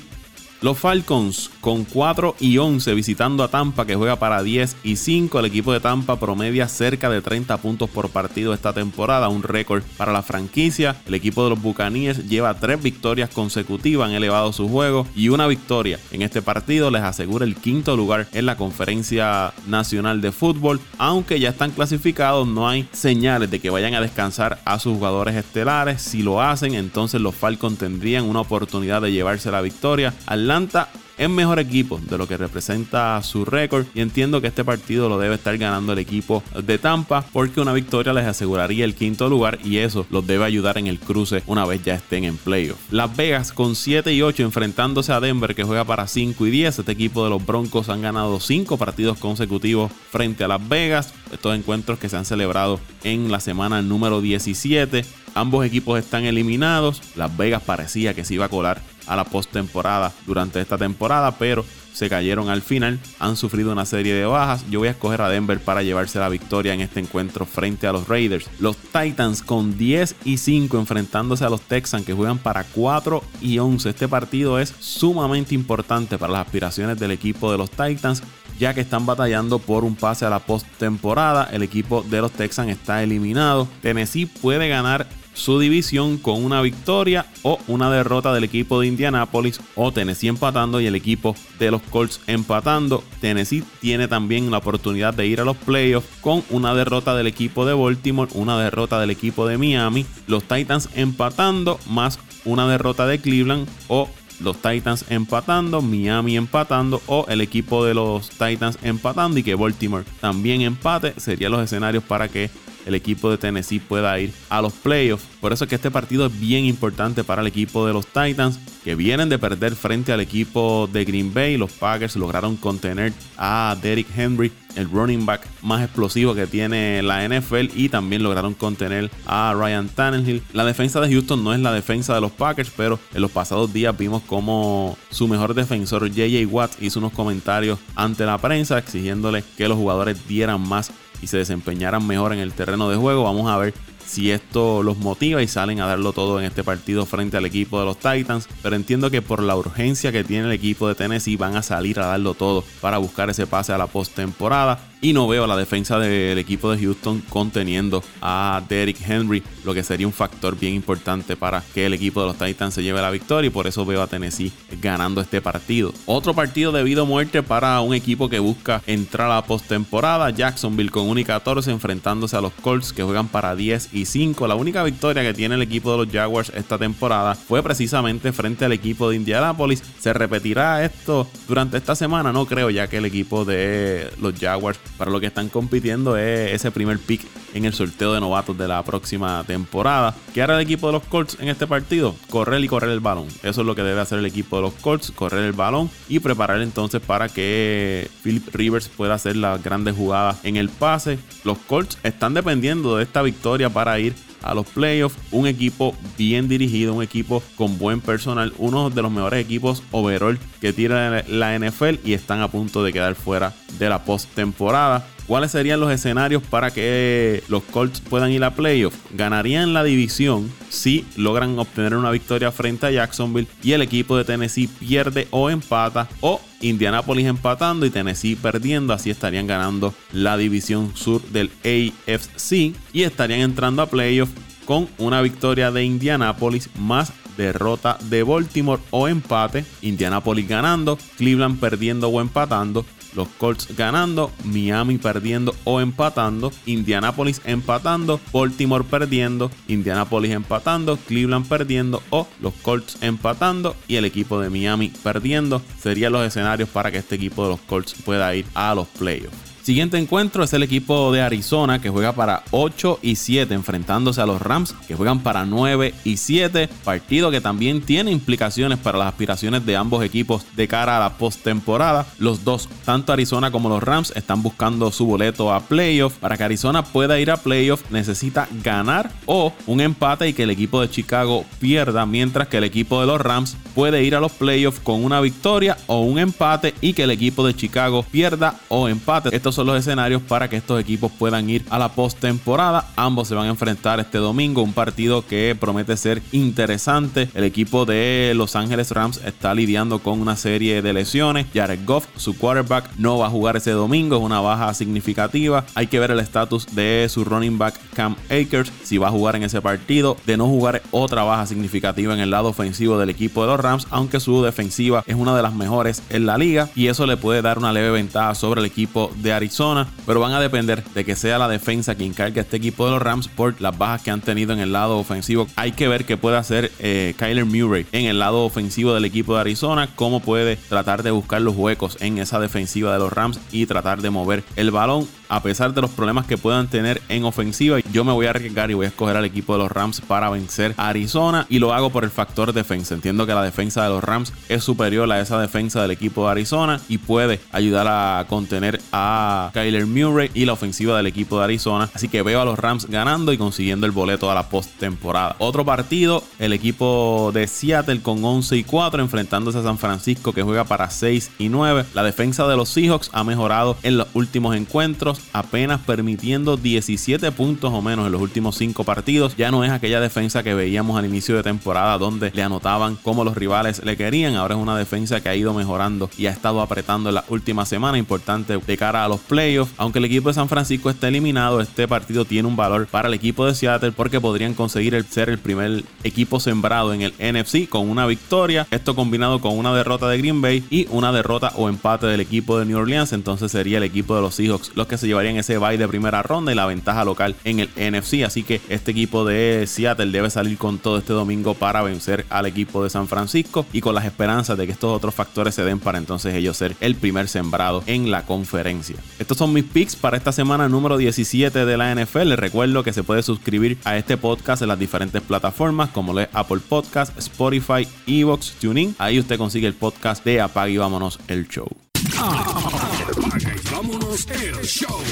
Los 0.63 0.79
Falcons 0.79 1.51
con 1.63 1.85
4 1.85 2.37
y 2.39 2.59
11 2.59 2.93
visitando 2.93 3.43
a 3.43 3.49
Tampa 3.49 3.87
que 3.87 3.95
juega 3.95 4.17
para 4.17 4.43
10 4.43 4.77
y 4.83 4.97
5. 4.97 5.39
El 5.39 5.47
equipo 5.47 5.73
de 5.73 5.81
Tampa 5.81 6.21
promedia 6.21 6.69
cerca 6.69 7.09
de 7.09 7.23
30 7.23 7.57
puntos 7.57 7.89
por 7.89 8.11
partido 8.11 8.53
esta 8.53 8.75
temporada, 8.75 9.31
un 9.31 9.43
récord 9.43 9.83
para 9.97 10.13
la 10.13 10.23
franquicia. 10.23 10.97
El 11.07 11.15
equipo 11.15 11.45
de 11.45 11.51
los 11.51 11.63
Buccaneers 11.63 12.29
lleva 12.29 12.53
3 12.53 12.83
victorias 12.83 13.31
consecutivas, 13.31 14.11
han 14.11 14.15
elevado 14.15 14.53
su 14.53 14.69
juego 14.69 15.07
y 15.17 15.31
una 15.31 15.47
victoria 15.47 15.99
en 16.13 16.21
este 16.21 16.43
partido 16.43 16.91
les 16.91 17.03
asegura 17.03 17.47
el 17.47 17.57
quinto 17.57 17.97
lugar 17.97 18.27
en 18.33 18.45
la 18.45 18.59
conferencia 18.59 19.55
nacional 19.67 20.21
de 20.21 20.31
fútbol. 20.31 20.79
Aunque 20.99 21.41
ya 21.41 21.49
están 21.49 21.71
clasificados, 21.71 22.47
no 22.47 22.69
hay 22.69 22.87
señales 22.93 23.51
de 23.51 23.61
que 23.61 23.71
vayan 23.71 23.95
a 23.95 24.01
descansar 24.03 24.61
a 24.67 24.79
sus 24.79 24.93
jugadores 24.93 25.37
estelares. 25.37 26.03
Si 26.03 26.23
lo 26.23 26.43
hacen, 26.43 26.75
entonces 26.75 27.19
los 27.23 27.35
Falcons 27.35 27.79
tendrían 27.79 28.25
una 28.25 28.41
oportunidad 28.41 29.01
de 29.01 29.13
llevarse 29.13 29.51
la 29.51 29.63
victoria. 29.63 30.13
Al 30.27 30.50
Atlanta 30.51 30.89
es 31.17 31.31
mejor 31.31 31.61
equipo 31.61 32.01
de 32.03 32.19
lo 32.19 32.27
que 32.27 32.37
representa 32.37 33.23
su 33.23 33.45
récord 33.45 33.87
y 33.95 34.01
entiendo 34.01 34.41
que 34.41 34.49
este 34.49 34.65
partido 34.65 35.09
lo 35.09 35.17
debe 35.17 35.37
estar 35.37 35.57
ganando 35.57 35.93
el 35.93 36.01
equipo 36.01 36.43
de 36.61 36.77
Tampa 36.77 37.25
porque 37.33 37.61
una 37.61 37.73
victoria 37.73 38.13
les 38.13 38.27
aseguraría 38.27 38.85
el 38.85 38.97
quinto 38.97 39.29
lugar 39.29 39.61
y 39.63 39.77
eso 39.77 40.07
los 40.11 40.27
debe 40.27 40.45
ayudar 40.45 40.77
en 40.77 40.89
el 40.89 40.99
cruce 40.99 41.45
una 41.47 41.65
vez 41.67 41.85
ya 41.85 41.95
estén 41.95 42.25
en 42.25 42.37
playoff. 42.37 42.81
Las 42.91 43.15
Vegas 43.17 43.53
con 43.53 43.77
7 43.77 44.13
y 44.13 44.23
8 44.23 44.43
enfrentándose 44.43 45.13
a 45.13 45.21
Denver 45.21 45.55
que 45.55 45.63
juega 45.63 45.85
para 45.85 46.09
5 46.09 46.45
y 46.49 46.51
10. 46.51 46.81
Este 46.81 46.91
equipo 46.91 47.23
de 47.23 47.31
los 47.31 47.47
Broncos 47.47 47.89
han 47.89 48.03
ganado 48.03 48.41
5 48.41 48.77
partidos 48.77 49.19
consecutivos 49.19 49.93
frente 50.11 50.43
a 50.43 50.49
Las 50.49 50.69
Vegas. 50.69 51.15
Estos 51.31 51.57
encuentros 51.57 52.01
que 52.01 52.09
se 52.09 52.17
han 52.17 52.25
celebrado 52.25 52.81
en 53.05 53.31
la 53.31 53.39
semana 53.39 53.83
número 53.83 54.21
17. 54.21 55.05
Ambos 55.35 55.65
equipos 55.65 55.97
están 56.01 56.25
eliminados. 56.25 57.03
Las 57.15 57.37
Vegas 57.37 57.63
parecía 57.63 58.15
que 58.15 58.25
se 58.25 58.35
iba 58.35 58.47
a 58.47 58.49
colar 58.49 58.83
a 59.11 59.17
la 59.17 59.25
postemporada 59.25 60.13
durante 60.25 60.61
esta 60.61 60.79
temporada, 60.79 61.33
pero 61.33 61.65
se 61.93 62.09
cayeron 62.09 62.49
al 62.49 62.63
final, 62.63 63.01
han 63.19 63.37
sufrido 63.37 63.73
una 63.73 63.85
serie 63.85 64.15
de 64.15 64.25
bajas. 64.25 64.65
Yo 64.71 64.79
voy 64.79 64.89
a 64.89 64.93
escoger 64.93 65.21
a 65.21 65.29
Denver 65.29 65.59
para 65.59 65.83
llevarse 65.83 66.21
la 66.21 66.29
victoria 66.29 66.73
en 66.73 66.81
este 66.81 67.01
encuentro 67.01 67.45
frente 67.45 67.89
a 67.89 67.93
los 67.93 68.07
Raiders. 68.07 68.49
Los 68.61 68.77
Titans 68.77 69.43
con 69.43 69.77
10 69.77 70.15
y 70.25 70.39
5 70.39 70.79
enfrentándose 70.79 71.45
a 71.45 71.51
los 71.51 71.61
Texans 71.63 72.07
que 72.07 72.15
juegan 72.15 72.39
para 72.39 72.63
4 72.63 73.23
y 73.41 73.59
11. 73.59 73.91
Este 73.91 74.07
partido 74.07 74.61
es 74.61 74.73
sumamente 74.79 75.57
importante 75.57 76.17
para 76.17 76.33
las 76.33 76.47
aspiraciones 76.47 76.99
del 76.99 77.11
equipo 77.11 77.51
de 77.51 77.59
los 77.59 77.71
Titans 77.71 78.23
ya 78.61 78.75
que 78.75 78.83
están 78.83 79.07
batallando 79.07 79.59
por 79.59 79.85
un 79.85 79.97
pase 79.97 80.27
a 80.27 80.31
la 80.31 80.39
postemporada. 80.39 81.49
El 81.51 81.63
equipo 81.63 82.03
de 82.03 82.21
los 82.21 82.31
Texans 82.31 82.71
está 82.71 83.03
eliminado. 83.03 83.67
Tennessee 83.81 84.27
puede 84.27 84.69
ganar 84.69 85.09
su 85.41 85.59
división 85.59 86.19
con 86.19 86.45
una 86.45 86.61
victoria 86.61 87.27
o 87.43 87.59
una 87.67 87.91
derrota 87.91 88.33
del 88.35 88.45
equipo 88.45 88.79
de 88.79 88.89
Indianapolis 88.89 89.61
o 89.75 89.91
Tennessee 89.91 90.29
empatando 90.29 90.81
y 90.81 90.87
el 90.87 90.95
equipo 90.95 91.35
de 91.59 91.71
los 91.71 91.81
Colts 91.83 92.21
empatando. 92.27 93.03
Tennessee 93.21 93.65
tiene 93.81 94.07
también 94.07 94.51
la 94.51 94.59
oportunidad 94.59 95.15
de 95.15 95.27
ir 95.27 95.41
a 95.41 95.45
los 95.45 95.57
playoffs 95.57 96.09
con 96.21 96.45
una 96.51 96.75
derrota 96.75 97.15
del 97.15 97.27
equipo 97.27 97.65
de 97.65 97.73
Baltimore, 97.73 98.31
una 98.35 98.61
derrota 98.61 99.01
del 99.01 99.11
equipo 99.11 99.47
de 99.47 99.57
Miami, 99.57 100.05
los 100.27 100.45
Titans 100.45 100.91
empatando 100.95 101.81
más 101.89 102.19
una 102.45 102.69
derrota 102.69 103.07
de 103.07 103.21
Cleveland 103.21 103.67
o 103.89 104.09
los 104.41 104.57
Titans 104.61 105.05
empatando, 105.09 105.83
Miami 105.83 106.37
empatando 106.37 107.01
o 107.07 107.27
el 107.29 107.41
equipo 107.41 107.85
de 107.85 107.95
los 107.95 108.29
Titans 108.31 108.79
empatando 108.83 109.39
y 109.39 109.43
que 109.43 109.55
Baltimore 109.55 110.05
también 110.21 110.63
empate 110.63 111.15
serían 111.19 111.53
los 111.53 111.63
escenarios 111.63 112.05
para 112.05 112.29
que 112.29 112.51
el 112.87 112.95
equipo 112.95 113.31
de 113.31 113.39
Tennessee 113.39 113.81
pueda 113.81 114.19
ir 114.19 114.33
a 114.49 114.61
los 114.63 114.73
playoffs. 114.73 115.25
Por 115.41 115.53
eso 115.53 115.65
es 115.65 115.69
que 115.69 115.77
este 115.77 115.91
partido 115.91 116.27
es 116.27 116.41
bien 116.41 116.65
importante 116.65 117.25
para 117.25 117.41
el 117.41 117.49
equipo 117.49 117.87
de 117.87 117.93
los 117.93 118.07
Titans, 118.07 118.59
que 118.85 118.95
vienen 118.95 119.29
de 119.29 119.39
perder 119.39 119.75
frente 119.75 120.13
al 120.13 120.21
equipo 120.21 120.89
de 120.93 121.05
Green 121.05 121.33
Bay. 121.33 121.57
Los 121.57 121.73
Packers 121.73 122.17
lograron 122.17 122.57
contener 122.57 123.13
a 123.37 123.77
Derrick 123.81 124.07
Henry, 124.17 124.53
el 124.77 124.91
running 124.91 125.27
back 125.27 125.47
más 125.63 125.83
explosivo 125.83 126.35
que 126.35 126.47
tiene 126.47 127.03
la 127.03 127.27
NFL, 127.27 127.71
y 127.75 127.89
también 127.89 128.23
lograron 128.23 128.55
contener 128.55 129.11
a 129.27 129.55
Ryan 129.57 129.89
Tannehill. 129.89 130.43
La 130.53 130.65
defensa 130.65 131.01
de 131.01 131.11
Houston 131.11 131.43
no 131.43 131.55
es 131.55 131.61
la 131.61 131.73
defensa 131.73 132.15
de 132.15 132.21
los 132.21 132.33
Packers, 132.33 132.71
pero 132.77 132.99
en 133.15 133.21
los 133.21 133.31
pasados 133.31 133.73
días 133.73 133.97
vimos 133.97 134.23
como 134.23 134.97
su 135.11 135.29
mejor 135.29 135.55
defensor, 135.55 136.11
JJ 136.11 136.47
Watt, 136.47 136.83
hizo 136.83 136.99
unos 136.99 137.13
comentarios 137.13 137.79
ante 137.95 138.25
la 138.25 138.39
prensa 138.39 138.79
exigiéndole 138.79 139.45
que 139.57 139.69
los 139.69 139.79
jugadores 139.79 140.27
dieran 140.27 140.61
más 140.61 140.93
y 141.23 141.27
se 141.27 141.39
desempeñaran 141.39 142.07
mejor 142.07 142.33
en 142.33 142.39
el 142.39 142.53
terreno 142.53 142.89
de 142.91 142.97
juego. 142.97 143.25
Vamos 143.25 143.51
a 143.51 143.57
ver 143.57 143.75
si 144.11 144.33
esto 144.33 144.83
los 144.83 144.99
motiva 144.99 145.41
y 145.41 145.47
salen 145.47 145.81
a 145.81 145.87
darlo 145.87 146.13
todo 146.13 146.41
en 146.41 146.47
este 146.47 146.65
partido 146.65 147.07
frente 147.07 147.37
al 147.37 147.47
equipo 147.47 147.79
de 147.79 147.87
los 147.87 147.99
Titans. 147.99 148.49
Pero 148.63 148.75
entiendo 148.75 149.11
que 149.11 149.23
por 149.23 149.43
la 149.43 149.57
urgencia 149.57 150.11
que 150.11 150.25
tiene 150.25 150.47
el 150.47 150.53
equipo 150.53 150.89
de 150.89 150.97
Tennessee 150.97 151.37
van 151.37 151.57
a 151.57 151.63
salir 151.63 152.01
a 152.01 152.07
darlo 152.07 152.35
todo 152.35 152.65
para 152.81 152.99
buscar 152.99 153.31
ese 153.31 153.47
pase 153.47 153.73
a 153.73 153.79
la 153.79 153.87
postemporada. 153.87 154.81
Y 155.03 155.15
no 155.15 155.27
veo 155.27 155.47
la 155.47 155.57
defensa 155.57 155.99
del 155.99 156.37
equipo 156.37 156.71
de 156.71 156.79
Houston 156.79 157.23
conteniendo 157.31 158.03
a 158.21 158.63
Derrick 158.69 158.99
Henry, 159.09 159.43
lo 159.65 159.73
que 159.73 159.83
sería 159.83 160.07
un 160.07 160.13
factor 160.13 160.59
bien 160.59 160.75
importante 160.75 161.37
para 161.37 161.63
que 161.75 161.87
el 161.87 161.95
equipo 161.95 162.21
de 162.21 162.27
los 162.27 162.37
Titans 162.37 162.75
se 162.75 162.83
lleve 162.83 163.01
la 163.01 163.11
victoria. 163.11 163.49
Y 163.49 163.51
por 163.51 163.67
eso 163.67 163.87
veo 163.87 164.03
a 164.03 164.07
Tennessee 164.07 164.53
ganando 164.83 165.23
este 165.23 165.41
partido. 165.41 165.95
Otro 166.05 166.35
partido 166.35 166.71
debido 166.71 167.05
a 167.05 167.07
muerte 167.07 167.43
para 167.43 167.81
un 167.81 167.95
equipo 167.95 168.29
que 168.29 168.41
busca 168.41 168.83
entrar 168.87 169.31
a 169.31 169.37
la 169.37 169.45
postemporada. 169.45 170.31
Jacksonville 170.31 170.91
con 170.91 171.09
1 171.09 171.21
y 171.21 171.25
14 171.25 171.71
enfrentándose 171.71 172.37
a 172.37 172.43
los 172.43 172.53
Colts 172.53 172.93
que 172.93 173.03
juegan 173.03 173.29
para 173.29 173.57
10 173.57 173.95
y 173.95 174.05
5. 174.05 174.47
La 174.47 174.55
única 174.55 174.83
victoria 174.83 175.23
que 175.23 175.33
tiene 175.33 175.55
el 175.55 175.63
equipo 175.63 175.93
de 175.93 176.05
los 176.05 176.13
Jaguars 176.13 176.53
esta 176.55 176.77
temporada 176.77 177.35
fue 177.35 177.63
precisamente 177.63 178.33
frente 178.33 178.67
al 178.67 178.73
equipo 178.73 179.09
de 179.09 179.17
Indianapolis. 179.17 179.83
¿Se 179.99 180.13
repetirá 180.13 180.85
esto 180.85 181.27
durante 181.49 181.79
esta 181.79 181.95
semana? 181.95 182.33
No 182.33 182.45
creo, 182.45 182.69
ya 182.69 182.89
que 182.89 182.99
el 182.99 183.07
equipo 183.07 183.47
de 183.47 184.11
los 184.21 184.35
Jaguars 184.39 184.79
para 185.01 185.11
lo 185.11 185.19
que 185.19 185.29
están 185.29 185.49
compitiendo 185.49 186.19
es 186.19 186.53
ese 186.53 186.71
primer 186.71 186.99
pick 186.99 187.27
en 187.55 187.65
el 187.65 187.73
sorteo 187.73 188.13
de 188.13 188.21
novatos 188.21 188.59
de 188.59 188.69
la 188.69 188.83
próxima 188.83 189.43
temporada. 189.47 190.15
¿Qué 190.35 190.43
hará 190.43 190.57
el 190.57 190.61
equipo 190.61 190.89
de 190.89 190.93
los 190.93 191.05
Colts 191.05 191.39
en 191.41 191.49
este 191.49 191.67
partido? 191.67 192.15
Correr 192.29 192.63
y 192.63 192.69
correr 192.69 192.91
el 192.91 193.01
balón. 193.01 193.27
Eso 193.43 193.63
es 193.63 193.67
lo 193.67 193.75
que 193.75 193.83
debe 193.83 193.99
hacer 193.99 194.19
el 194.19 194.27
equipo 194.27 194.57
de 194.57 194.63
los 194.63 194.75
Colts, 194.75 195.11
correr 195.13 195.45
el 195.45 195.55
balón 195.55 195.89
y 196.07 196.19
preparar 196.19 196.61
entonces 196.61 197.01
para 197.01 197.31
que 197.31 198.11
Philip 198.23 198.55
Rivers 198.55 198.89
pueda 198.89 199.15
hacer 199.15 199.37
las 199.37 199.63
grandes 199.63 199.97
jugadas 199.97 200.37
en 200.45 200.57
el 200.57 200.69
pase. 200.69 201.19
Los 201.45 201.57
Colts 201.57 201.97
están 202.03 202.35
dependiendo 202.35 202.99
de 202.99 203.05
esta 203.05 203.23
victoria 203.23 203.71
para 203.71 203.99
ir 203.99 204.15
a 204.43 204.55
los 204.55 204.67
playoffs. 204.67 205.17
Un 205.31 205.47
equipo 205.47 205.95
bien 206.19 206.49
dirigido, 206.49 206.95
un 206.95 207.03
equipo 207.03 207.43
con 207.57 207.79
buen 207.79 208.01
personal, 208.01 208.53
uno 208.59 208.91
de 208.91 209.03
los 209.03 209.11
mejores 209.11 209.45
equipos 209.45 209.83
overall 209.91 210.39
que 210.61 210.73
tiene 210.73 211.25
la 211.25 211.59
NFL 211.59 211.97
y 212.05 212.15
están 212.15 212.41
a 212.41 212.49
punto 212.49 212.83
de 212.83 212.93
quedar 212.93 213.15
fuera 213.15 213.55
de 213.79 213.89
la 213.89 214.05
postemporada. 214.05 215.07
¿Cuáles 215.31 215.53
serían 215.53 215.79
los 215.79 215.93
escenarios 215.93 216.43
para 216.43 216.73
que 216.73 217.45
los 217.47 217.63
Colts 217.63 218.01
puedan 218.01 218.33
ir 218.33 218.43
a 218.43 218.57
playoffs? 218.57 218.99
Ganarían 219.13 219.73
la 219.73 219.85
división 219.85 220.51
si 220.71 221.07
logran 221.15 221.57
obtener 221.57 221.95
una 221.95 222.11
victoria 222.11 222.51
frente 222.51 222.87
a 222.87 222.91
Jacksonville 222.91 223.47
y 223.63 223.71
el 223.71 223.83
equipo 223.83 224.17
de 224.17 224.25
Tennessee 224.25 224.67
pierde 224.67 225.29
o 225.31 225.49
empata 225.49 226.09
o 226.21 226.41
Indianapolis 226.61 227.29
empatando 227.29 227.87
y 227.87 227.91
Tennessee 227.91 228.35
perdiendo. 228.35 228.93
Así 228.93 229.09
estarían 229.09 229.47
ganando 229.47 229.95
la 230.13 230.37
división 230.37 230.97
sur 230.97 231.23
del 231.29 231.53
AFC 231.63 232.75
y 232.93 233.05
estarían 233.05 233.43
entrando 233.43 233.83
a 233.83 233.87
playoffs 233.87 234.35
con 234.65 234.89
una 234.99 235.23
victoria 235.23 235.71
de 235.71 235.85
Indianapolis 235.85 236.71
más 236.77 237.13
derrota 237.37 237.99
de 238.03 238.25
Baltimore 238.25 238.83
o 238.91 239.07
empate. 239.07 239.65
Indianapolis 239.81 240.49
ganando, 240.49 240.99
Cleveland 241.17 241.61
perdiendo 241.61 242.09
o 242.09 242.21
empatando 242.21 242.85
los 243.15 243.29
Colts 243.29 243.77
ganando, 243.77 244.31
Miami 244.45 244.99
perdiendo 244.99 245.55
o 245.65 245.81
empatando, 245.81 246.53
Indianapolis 246.67 247.41
empatando, 247.45 248.21
Baltimore 248.33 248.85
perdiendo, 248.85 249.51
Indianapolis 249.69 250.33
empatando, 250.33 250.97
Cleveland 250.97 251.49
perdiendo 251.49 252.03
o 252.11 252.27
los 252.41 252.55
Colts 252.55 252.99
empatando 253.03 253.77
y 253.89 253.97
el 253.97 254.05
equipo 254.05 254.41
de 254.41 254.51
Miami 254.51 254.93
perdiendo. 255.03 255.63
Serían 255.81 256.13
los 256.13 256.27
escenarios 256.27 256.69
para 256.69 256.91
que 256.91 256.99
este 256.99 257.17
equipo 257.17 257.45
de 257.45 257.51
los 257.51 257.61
Colts 257.61 257.95
pueda 258.05 258.35
ir 258.35 258.47
a 258.55 258.75
los 258.75 258.87
playoffs. 258.89 259.50
Siguiente 259.71 259.99
encuentro 259.99 260.43
es 260.43 260.53
el 260.53 260.65
equipo 260.65 261.13
de 261.13 261.23
Arizona 261.23 261.81
que 261.81 261.91
juega 261.91 262.11
para 262.11 262.43
8 262.51 262.99
y 263.03 263.15
7 263.15 263.55
enfrentándose 263.55 264.21
a 264.21 264.27
los 264.27 264.43
Rams 264.43 264.75
que 264.89 264.97
juegan 264.97 265.21
para 265.21 265.45
9 265.45 265.95
y 266.03 266.17
7. 266.17 266.69
Partido 266.83 267.31
que 267.31 267.41
también 267.41 267.81
tiene 267.81 268.11
implicaciones 268.11 268.81
para 268.81 268.99
las 268.99 269.07
aspiraciones 269.07 269.65
de 269.65 269.77
ambos 269.77 270.03
equipos 270.03 270.45
de 270.57 270.67
cara 270.67 270.97
a 270.97 270.99
la 270.99 271.11
postemporada. 271.11 272.05
Los 272.19 272.43
dos, 272.43 272.69
tanto 272.85 273.13
Arizona 273.13 273.53
como 273.53 273.69
los 273.69 273.81
Rams, 273.81 274.13
están 274.17 274.43
buscando 274.43 274.91
su 274.91 275.07
boleto 275.07 275.55
a 275.55 275.61
playoff. 275.61 276.15
Para 276.15 276.37
que 276.37 276.43
Arizona 276.43 276.83
pueda 276.83 277.21
ir 277.21 277.31
a 277.31 277.37
playoff 277.37 277.89
necesita 277.93 278.49
ganar 278.65 279.13
o 279.27 279.53
un 279.69 279.81
empate 279.81 280.27
y 280.27 280.33
que 280.33 280.43
el 280.43 280.51
equipo 280.51 280.81
de 280.81 280.91
Chicago 280.91 281.45
pierda, 281.61 282.07
mientras 282.07 282.49
que 282.49 282.59
el 282.59 282.65
equipo 282.65 283.01
de 283.01 283.07
los 283.07 283.21
Rams 283.21 283.57
puede 283.77 284.03
ir 284.03 284.17
a 284.17 284.21
los 284.21 284.33
playoffs 284.33 284.81
con 284.81 285.05
una 285.05 285.21
victoria 285.21 285.79
o 285.87 286.01
un 286.01 286.19
empate 286.19 286.75
y 286.81 286.93
que 286.93 287.05
el 287.05 287.13
equipo 287.13 287.47
de 287.47 287.55
Chicago 287.55 288.05
pierda 288.11 288.59
o 288.69 288.89
empate. 288.89 289.35
Estos 289.35 289.60
los 289.67 289.79
escenarios 289.79 290.23
para 290.23 290.49
que 290.49 290.57
estos 290.57 290.81
equipos 290.81 291.11
puedan 291.13 291.49
ir 291.49 291.65
a 291.71 291.79
la 291.79 291.91
postemporada. 291.91 292.89
Ambos 292.97 293.29
se 293.29 293.35
van 293.35 293.47
a 293.47 293.51
enfrentar 293.51 294.01
este 294.01 294.19
domingo, 294.19 294.63
un 294.63 294.73
partido 294.73 295.27
que 295.27 295.57
promete 295.59 295.97
ser 295.97 296.23
interesante. 296.33 297.29
El 297.35 297.45
equipo 297.45 297.85
de 297.85 298.33
Los 298.35 298.57
Ángeles 298.57 298.91
Rams 298.91 299.21
está 299.25 299.55
lidiando 299.55 300.01
con 300.01 300.21
una 300.21 300.37
serie 300.37 300.83
de 300.83 300.93
lesiones. 300.93 301.47
Jared 301.53 301.81
Goff, 301.85 302.07
su 302.17 302.37
quarterback, 302.37 302.91
no 302.97 303.19
va 303.19 303.27
a 303.27 303.31
jugar 303.31 303.57
ese 303.57 303.73
domingo, 303.73 304.17
es 304.17 304.23
una 304.23 304.41
baja 304.41 304.73
significativa. 304.75 305.65
Hay 305.75 305.87
que 305.87 306.01
ver 306.01 306.11
el 306.11 306.21
estatus 306.21 306.67
de 306.75 307.07
su 307.11 307.25
running 307.25 307.59
back 307.59 307.79
Cam 307.95 308.17
Akers, 308.27 308.73
si 308.83 308.99
va 308.99 309.09
a 309.09 309.13
jugar 309.13 309.37
en 309.37 309.43
ese 309.43 309.61
partido. 309.61 310.17
De 310.27 310.37
no 310.37 310.47
jugar, 310.47 310.83
otra 310.91 311.23
baja 311.23 311.47
significativa 311.47 312.15
en 312.15 312.21
el 312.21 312.31
lado 312.31 312.49
ofensivo 312.49 312.99
del 312.99 313.11
equipo 313.11 313.43
de 313.43 313.49
los 313.49 313.61
Rams, 313.61 313.87
aunque 313.91 314.21
su 314.21 314.43
defensiva 314.43 315.05
es 315.07 315.17
una 315.17 315.37
de 315.37 315.43
las 315.43 315.55
mejores 315.55 316.03
en 316.11 316.27
la 316.27 316.39
liga 316.39 316.69
y 316.75 316.89
eso 316.89 317.07
le 317.07 317.17
puede 317.17 317.43
dar 317.43 317.59
una 317.59 317.73
leve 317.73 317.91
ventaja 317.91 318.35
sobre 318.35 318.61
el 318.61 318.67
equipo 318.67 319.11
de 319.17 319.33
Arizona 319.33 319.50
Arizona, 319.51 319.89
pero 320.07 320.21
van 320.21 320.33
a 320.33 320.39
depender 320.39 320.85
de 320.95 321.05
que 321.05 321.17
sea 321.17 321.37
la 321.37 321.49
defensa 321.49 321.97
quien 321.97 322.15
cargue 322.15 322.39
a 322.39 322.45
este 322.45 322.57
equipo 322.57 322.85
de 322.85 322.93
los 322.93 323.03
Rams 323.03 323.27
por 323.27 323.61
las 323.61 323.77
bajas 323.77 324.03
que 324.03 324.13
han 324.13 324.21
tenido 324.21 324.53
en 324.53 324.61
el 324.61 324.73
lado 324.73 324.97
ofensivo. 324.97 325.49
Hay 325.57 325.73
que 325.73 325.89
ver 325.89 326.05
qué 326.05 326.17
puede 326.17 326.37
hacer 326.37 326.71
eh, 326.79 327.15
Kyler 327.19 327.47
Murray 327.47 327.85
en 327.91 328.07
el 328.07 328.21
lado 328.21 328.45
ofensivo 328.45 328.95
del 328.95 329.05
equipo 329.05 329.35
de 329.35 329.41
Arizona, 329.41 329.89
cómo 329.97 330.21
puede 330.21 330.55
tratar 330.55 331.03
de 331.03 331.11
buscar 331.11 331.43
los 331.43 331.57
huecos 331.57 331.97
en 331.99 332.19
esa 332.19 332.39
defensiva 332.39 332.93
de 332.93 333.01
los 333.01 333.13
Rams 333.13 333.41
y 333.51 333.67
tratar 333.67 334.03
de 334.03 334.11
mover 334.11 334.45
el 334.55 334.71
balón 334.71 335.09
a 335.31 335.43
pesar 335.43 335.73
de 335.73 335.81
los 335.81 335.91
problemas 335.91 336.27
que 336.27 336.37
puedan 336.37 336.69
tener 336.69 337.01
en 337.09 337.25
ofensiva, 337.25 337.79
yo 337.93 338.05
me 338.05 338.13
voy 338.13 338.27
a 338.27 338.31
arriesgar 338.31 338.71
y 338.71 338.75
voy 338.75 338.87
a 338.87 338.89
escoger 338.89 339.17
al 339.17 339.25
equipo 339.25 339.53
de 339.55 339.61
los 339.61 339.71
Rams 339.71 340.01
para 340.01 340.29
vencer 340.29 340.75
a 340.77 340.89
Arizona 340.89 341.47
y 341.49 341.61
lo 341.61 341.73
hago 341.73 341.91
por 341.91 342.03
el 342.03 342.11
factor 342.11 342.53
defensa. 342.53 342.95
Entiendo 342.95 343.27
que 343.27 343.35
la 343.35 343.45
defensa 343.45 343.85
de 343.85 343.91
los 343.91 344.03
Rams 344.03 344.33
es 344.49 344.65
superior 344.65 345.11
a 345.11 345.21
esa 345.21 345.41
defensa 345.41 345.81
del 345.83 345.93
equipo 345.93 346.25
de 346.25 346.33
Arizona 346.33 346.81
y 346.89 346.99
puede 346.99 347.41
ayudar 347.53 347.87
a 347.89 348.27
contener 348.29 348.81
a 348.93 349.51
Kyler 349.55 349.87
Murray 349.87 350.31
y 350.35 350.47
la 350.47 350.55
ofensiva 350.55 350.97
del 350.97 351.07
equipo 351.07 351.39
de 351.39 351.45
Arizona. 351.45 351.89
Así 351.95 352.09
que 352.09 352.23
veo 352.23 352.41
a 352.41 352.45
los 352.45 352.59
Rams 352.59 352.87
ganando 352.87 353.33
y 353.33 353.39
consiguiendo 353.39 353.87
el 353.87 353.93
boleto 353.93 354.31
a 354.33 354.35
la 354.35 354.49
postemporada. 354.49 355.37
Otro 355.39 355.65
partido, 355.65 356.25
el 356.41 356.53
equipo 356.53 357.31
de 357.33 357.47
Seattle 357.47 358.03
con 358.03 358.25
11 358.25 358.57
y 358.57 358.65
4 358.65 359.01
enfrentándose 359.01 359.59
a 359.59 359.63
San 359.63 359.79
Francisco 359.79 360.33
que 360.33 360.43
juega 360.43 360.65
para 360.65 360.91
6 360.91 361.31
y 361.39 361.49
9. 361.49 361.85
La 361.95 362.03
defensa 362.03 362.49
de 362.49 362.57
los 362.57 362.69
Seahawks 362.71 363.11
ha 363.13 363.23
mejorado 363.23 363.77
en 363.85 363.97
los 363.97 364.09
últimos 364.15 364.57
encuentros 364.57 365.20
apenas 365.33 365.81
permitiendo 365.81 366.57
17 366.57 367.33
puntos 367.33 367.73
o 367.73 367.83
menos 367.83 368.07
en 368.07 368.13
los 368.13 368.21
últimos 368.21 368.57
5 368.57 368.85
partidos. 368.85 369.37
Ya 369.37 369.51
no 369.51 369.65
es 369.65 369.71
aquella 369.71 370.01
defensa 370.01 370.43
que 370.43 370.55
veíamos 370.55 370.99
al 370.99 371.07
inicio 371.07 371.37
de 371.37 371.43
temporada 371.43 371.99
donde 371.99 372.31
le 372.35 372.43
anotaban 372.43 372.97
como 372.97 373.25
los 373.25 373.37
rivales 373.37 373.85
le 373.85 373.97
querían. 373.97 374.37
Ahora 374.37 374.55
es 374.55 374.61
una 374.61 374.77
defensa 374.77 375.21
que 375.21 375.29
ha 375.29 375.37
ido 375.37 375.55
mejorando 375.55 376.11
y 376.17 376.27
ha 376.27 376.31
estado 376.31 376.61
apretando 376.61 377.09
en 377.11 377.17
la 377.17 377.25
última 377.29 377.67
semana. 377.67 377.99
Importante 377.99 378.59
de 378.59 378.77
cara 378.77 379.05
a 379.05 379.09
los 379.09 379.21
playoffs. 379.21 379.73
Aunque 379.77 379.99
el 379.99 380.05
equipo 380.07 380.29
de 380.29 380.35
San 380.35 380.49
Francisco 380.49 380.91
esté 380.91 381.09
eliminado, 381.09 381.61
este 381.61 381.87
partido 381.89 382.25
tiene 382.25 382.49
un 382.49 382.57
valor 382.57 382.87
para 382.87 383.09
el 383.09 383.15
equipo 383.15 383.47
de 383.47 383.55
Seattle 383.55 383.93
porque 383.93 384.21
podrían 384.21 384.55
conseguir 384.55 384.95
el, 384.95 385.05
ser 385.07 385.29
el 385.29 385.39
primer 385.39 385.85
equipo 386.05 386.41
sembrado 386.41 386.93
en 386.93 387.03
el 387.03 387.13
NFC 387.19 387.69
con 387.69 387.89
una 387.89 388.07
victoria. 388.07 388.67
Esto 388.71 388.95
combinado 388.95 389.41
con 389.41 389.59
una 389.59 389.75
derrota 389.75 390.09
de 390.09 390.19
Green 390.19 390.41
Bay 390.41 390.65
y 390.71 390.87
una 390.91 391.13
derrota 391.13 391.53
o 391.57 391.69
empate 391.69 392.07
del 392.07 392.21
equipo 392.21 392.59
de 392.59 392.67
New 392.67 392.79
Orleans. 392.79 393.13
Entonces 393.13 393.53
sería 393.53 393.79
el 393.79 393.85
equipo 393.85 394.15
de 394.15 394.23
los 394.23 394.35
Seahawks 394.35 394.73
los 394.75 394.87
que 394.87 394.99
se 394.99 395.09
llevarían 395.11 395.37
ese 395.37 395.59
bye 395.59 395.77
de 395.77 395.89
primera 395.89 396.23
ronda 396.23 396.53
y 396.53 396.55
la 396.55 396.67
ventaja 396.67 397.05
local 397.05 397.35
en 397.45 397.61
el 397.61 397.69
NFC. 397.77 398.23
Así 398.25 398.43
que 398.43 398.61
este 398.69 398.93
equipo 398.93 399.25
de 399.25 399.67
Seattle 399.67 400.11
debe 400.11 400.31
salir 400.31 400.57
con 400.59 400.79
todo 400.79 400.99
este 400.99 401.13
domingo 401.13 401.55
para 401.55 401.83
vencer 401.83 402.27
al 402.31 402.47
equipo 402.47 402.83
de 402.83 402.91
San 402.91 403.09
Francisco 403.09 403.67
y 403.73 403.81
con 403.81 403.95
las 403.95 404.05
esperanzas 404.05 404.57
de 404.57 404.67
que 404.67 404.73
estos 404.73 404.97
otros 404.97 405.15
factores 405.15 405.55
se 405.55 405.65
den 405.65 405.79
para 405.79 405.99
entonces 405.99 406.35
ellos 406.35 406.57
ser 406.57 406.77
el 406.81 406.95
primer 406.95 407.29
sembrado 407.29 407.83
en 407.87 408.11
la 408.11 408.25
conferencia. 408.25 408.97
Estos 409.19 409.37
son 409.37 409.53
mis 409.53 409.65
picks 409.65 409.97
para 409.97 410.17
esta 410.17 410.33
semana 410.33 410.69
número 410.69 410.97
17 410.97 411.65
de 411.65 411.77
la 411.77 411.95
NFL. 411.95 412.29
Les 412.29 412.39
recuerdo 412.39 412.83
que 412.83 412.93
se 412.93 413.03
puede 413.03 413.23
suscribir 413.23 413.79
a 413.85 413.97
este 413.97 414.17
podcast 414.17 414.63
en 414.63 414.69
las 414.69 414.79
diferentes 414.79 415.23
plataformas 415.23 415.91
como 415.91 416.19
es 416.19 416.29
Apple 416.33 416.61
Podcast, 416.69 417.17
Spotify, 417.19 417.87
Evox, 418.07 418.53
TuneIn. 418.61 418.95
Ahí 418.99 419.19
usted 419.19 419.39
consigue 419.39 419.67
el 419.67 419.75
podcast 419.75 420.25
de 420.25 420.41
Apague 420.41 420.73
y 420.73 420.77
Vámonos 420.79 421.19
el 421.29 421.49
Show. 421.49 421.90
Apaga 422.19 423.55
y 423.55 423.71
vámonos 423.71 424.27
el 424.31 424.65
show. 424.65 425.03